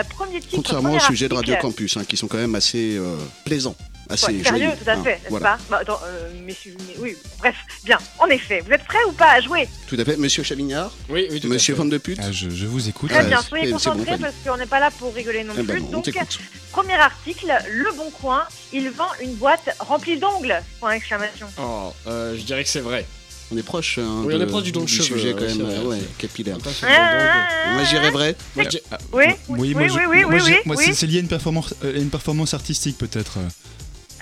[0.10, 1.36] Premier titre, Contrairement premier au sujet de.
[1.36, 3.00] Radio Campus, hein, qui sont quand même assez
[3.46, 3.76] plaisants,
[4.10, 5.46] assez Ouais, sérieux, tout à hein, fait, n'est-ce voilà.
[5.46, 6.56] pas bah, attends, euh, mais
[7.00, 8.62] oui, bref, bien, en effet.
[8.66, 9.68] Vous êtes prêts ou pas à jouer?
[9.88, 10.92] Tout à fait, Monsieur Chavignard?
[11.10, 11.76] Oui, oui, tout à Monsieur.
[11.76, 12.20] Fan de pute?
[12.22, 13.10] Ah, je, je vous écoute.
[13.12, 15.74] Très bien, soyez bon, concentrés parce qu'on n'est pas là pour rigoler non Eh ben
[15.76, 15.82] plus.
[15.84, 16.10] non, Donc,
[16.72, 18.44] premier article, Le Bon Coin,
[18.74, 21.48] il vend une boîte remplie d'ongles Point d'exclamation.
[21.60, 23.06] Oh, euh, je dirais que c'est vrai.
[23.52, 24.00] On est proche.
[24.00, 26.58] hein, Oui, on est proche du don de cheveux, sujet quand même, euh, ouais, capillaire.
[26.84, 28.36] Ah, Moi, j'irais vrai.
[28.56, 30.84] Oui, Ah, oui, oui, oui, moi, oui, oui, moi, oui, oui, oui.
[30.86, 33.38] c'est- c'est lié à une performance, euh, une performance artistique peut-être.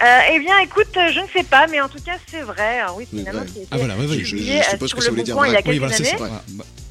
[0.01, 2.81] Euh, eh bien, écoute, je ne sais pas, mais en tout cas, c'est vrai.
[2.97, 3.29] oui, qui été
[3.71, 4.35] Ah, voilà, ouais, je-
[4.71, 5.93] suppose sur que ça le voulait Bon dire Coin il y a quelques Oui, voilà,
[5.95, 6.17] c'est années.
[6.17, 6.43] ça.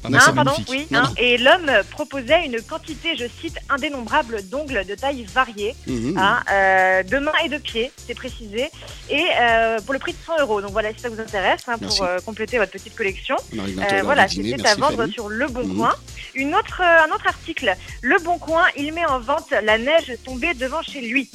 [0.05, 0.85] Ah, c'est pardon, oui.
[0.91, 1.13] Non, hein, non.
[1.17, 6.17] et l'homme proposait une quantité, je cite, indénombrable d'ongles de taille variée, Mhm.
[6.17, 8.69] hein, euh, de main et de pied, c'est précisé,
[9.09, 10.61] et euh, pour le prix de 100 euros.
[10.61, 13.35] Donc voilà, si ça vous intéresse, hein, pour euh, compléter votre petite collection.
[14.03, 15.13] Voilà, c'était à vendre Fanny.
[15.13, 15.77] sur Le Bon Mhm.
[15.77, 15.93] Coin.
[16.35, 20.13] Une autre, euh, un autre article, Le Bon Coin, il met en vente la neige
[20.25, 21.29] tombée devant chez lui.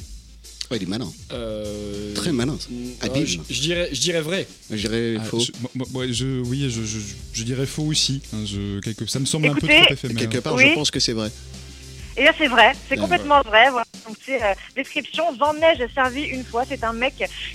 [0.71, 1.11] Ouais, il est malin.
[1.31, 2.55] Euh, Très malin.
[2.59, 2.67] ça.
[3.05, 3.25] Habile.
[3.25, 4.47] je, je dirais, je dirais vrai.
[4.69, 5.39] Je dirais Ah, faux.
[5.39, 5.51] je-
[5.91, 6.99] moi- je, oui, je, je,
[7.33, 8.21] je dirais faux aussi.
[8.33, 10.17] hein, je- quelque, ça me semble un Écoutez- peu trop éphémère.
[10.17, 10.65] Quelque part, Oui.
[10.69, 11.31] je pense que c'est vrai.
[12.19, 13.69] Et là, c'est vrai, c'est complètement vrai.
[13.69, 13.85] Voilà.
[14.05, 16.63] Donc, c'est euh, description vent neige servi une fois.
[16.67, 17.13] C'est un mec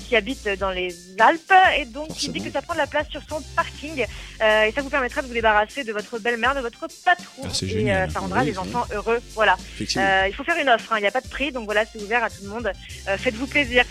[0.08, 3.06] qui habite dans les Alpes et donc il dit que ça prend de la place
[3.10, 4.06] sur son parking
[4.42, 7.48] euh, et ça vous permettra de vous débarrasser de votre belle-mère, de votre patron Ah,
[7.62, 9.20] et euh, ça rendra Oui, les enfants heureux.
[9.34, 9.56] Voilà.
[9.80, 10.92] Il faut faire une offre.
[10.92, 10.96] hein.
[10.98, 12.72] Il n'y a pas de prix, donc voilà, c'est ouvert à tout le monde.
[13.18, 13.84] Faites-vous plaisir.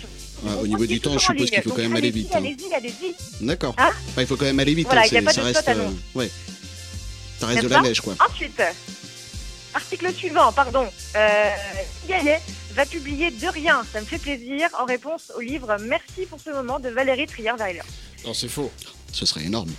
[0.44, 2.30] Ouais, au niveau du temps, je suppose qu'il faut quand même aller vite.
[2.34, 2.38] hein.
[2.40, 3.16] Allez-y, allez-y.
[3.46, 3.76] D'accord.
[3.78, 4.88] Hein il faut quand même aller vite.
[4.88, 5.72] Voilà, hein, y a pas ça reste.
[6.16, 6.30] ouais.
[7.40, 8.16] Ça reste de la neige, quoi.
[8.28, 8.62] Ensuite,
[9.74, 10.88] article suivant, pardon.
[11.16, 11.50] Euh,
[12.08, 12.40] Gaillet
[12.74, 16.50] va publier De rien, ça me fait plaisir, en réponse au livre Merci pour ce
[16.52, 17.82] moment de Valérie Trier-Weiler.
[18.26, 18.72] Non, c'est faux.
[19.12, 19.70] Ce serait énorme.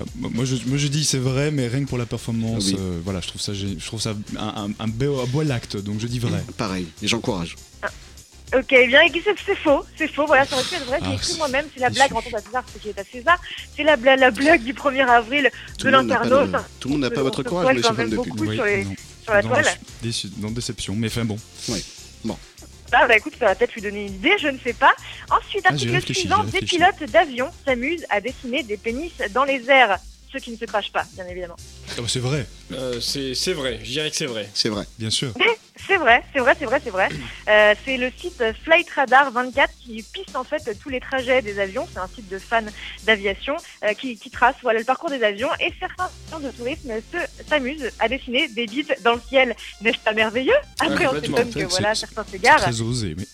[0.00, 2.76] Euh, moi, je, moi je dis c'est vrai, mais rien que pour la performance, Oui.
[2.78, 5.76] euh, voilà, je trouve ça, je trouve ça un, un, un beau, un beau acte,
[5.76, 6.42] donc je dis vrai.
[6.56, 7.56] Pareil, et j'encourage.
[8.54, 11.08] Ok, bien, et c'est c'est faux, c'est faux, voilà, ça aurait pu être vrai, j'ai
[11.10, 13.38] Ah, écrit moi-même, c'est la blague, rentrons à César, ce qui est à César,
[13.74, 16.62] c'est la, bla- la blague du 1er avril Tout de le monde n'a pas l'internaute.
[16.78, 18.94] tout le monde n'a pas votre courage, quand même beaucoup sur, les- non.
[19.22, 19.66] Sur la Dans- toile.
[20.02, 21.38] déçu- dans déception, mais enfin bon.
[21.68, 21.84] Oui.
[22.24, 22.36] Bon.
[22.92, 24.94] Ah bah écoute, ça va peut-être lui donner une idée, je ne sais pas.
[25.30, 29.68] Ensuite, Ah, article réfléchis, suivant, des pilotes d'avion s'amusent à dessiner des pénis dans les
[29.70, 29.98] airs.
[30.30, 31.56] Ceux qui ne se crachent pas, bien évidemment.
[31.90, 33.80] Ah bah, c'est vrai, Euh, c'est c'est vrai.
[33.82, 34.48] Je dirais que c'est vrai.
[34.54, 34.84] C'est vrai.
[34.98, 35.32] bien sûr.
[35.76, 37.08] C'est vrai, c'est vrai, c'est vrai, c'est vrai.
[37.48, 41.58] Euh, c'est le site Flight Radar 24 qui piste en fait tous les trajets des
[41.58, 41.88] avions.
[41.92, 42.60] C'est un site de fans
[43.04, 46.92] d'aviation euh, qui, qui trace voilà le parcours des avions et certains agents de tourisme
[47.12, 49.56] se- s'amusent à dessiner des bites dans le ciel.
[49.80, 50.52] N'est-ce pas merveilleux?
[50.78, 51.36] Après, on complètement.
[51.38, 52.60] s'étonne que voilà certains s'égarent.
[52.60, 53.24] Très osé, mais.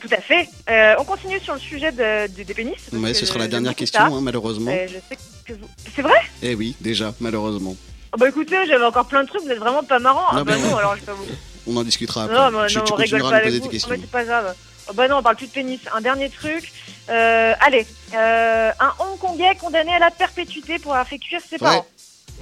[0.00, 0.48] Tout à fait.
[0.70, 2.74] Euh, on continue sur le sujet de- de- des pénis.
[2.92, 4.70] Ouais, ce sera la dernière question, hein, malheureusement.
[4.74, 5.68] Euh, je sais que vous...
[5.94, 6.16] C'est vrai?
[6.42, 7.76] Eh oui, déjà, malheureusement.
[8.12, 10.26] Oh, Bah écoutez, j'avais encore plein de trucs, vous êtes vraiment pas marrant.
[10.30, 11.24] Ah Non, bah non, alors je vais pas vous...
[11.66, 12.36] On en discutera après.
[12.36, 13.68] Non, mais tu, non, tu on rigole pas à avec vous.
[13.68, 14.54] des c'est pas grave.
[14.88, 15.80] Oh, bah non, on parle plus de pénis.
[15.94, 16.72] Un dernier truc.
[17.08, 21.86] Euh, allez, euh, un Hongkongais condamné à la perpétuité pour avoir fait cuire ses parents.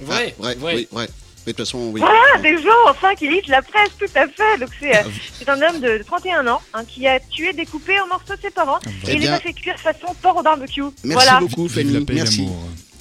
[0.01, 1.07] Vrai, Ah, ouais, oui, ouais.
[1.45, 2.01] Mais de toute façon, oui.
[2.01, 4.57] Voilà, des gens enfin qui lisent la presse, tout à fait.
[4.59, 5.09] Donc c'est euh,
[5.39, 8.79] c'est un homme de 31 ans hein, qui a tué, découpé en morceaux ses parents
[9.07, 10.83] Eh et il les a fait cuire façon porc au barbecue.
[11.03, 11.39] Merci voilà.
[11.39, 12.05] beaucoup, Fanny.
[12.11, 12.47] Merci.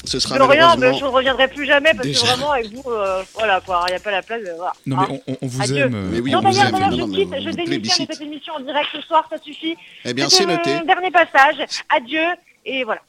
[0.06, 1.08] Ce sera De rien, mais je malheureusement.
[1.08, 2.20] ne reviendrai plus jamais parce Déjà.
[2.22, 4.40] que vraiment avec vous, euh, voilà quoi, il n'y a pas la place.
[4.46, 4.72] euh, voilà.
[4.86, 5.06] Non, Hein.
[5.10, 5.76] mais on, on- on vous Adieu.
[5.76, 5.94] aime.
[5.94, 8.20] euh, Mais oui, non, on vous d'ailleurs, je non, quitte, je on démissionne de cette
[8.22, 9.76] émission en direct ce soir, ça suffit.
[10.04, 10.74] Eh bien, c'est noté.
[10.74, 11.56] mon dernier passage.
[11.94, 12.22] Adieu
[12.64, 13.00] et voilà.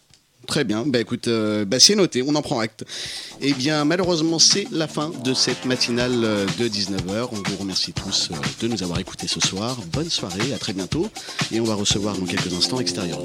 [0.47, 2.83] Très bien, bah écoute, euh, bah, c'est noté, on en prend acte.
[3.41, 6.19] Eh bien, malheureusement, c'est la fin de cette matinale
[6.59, 7.29] de 19h.
[7.31, 9.77] On vous remercie tous de nous avoir écoutés ce soir.
[9.93, 11.07] Bonne soirée, à très bientôt.
[11.51, 13.19] Et on va recevoir dans quelques instants Extérieur.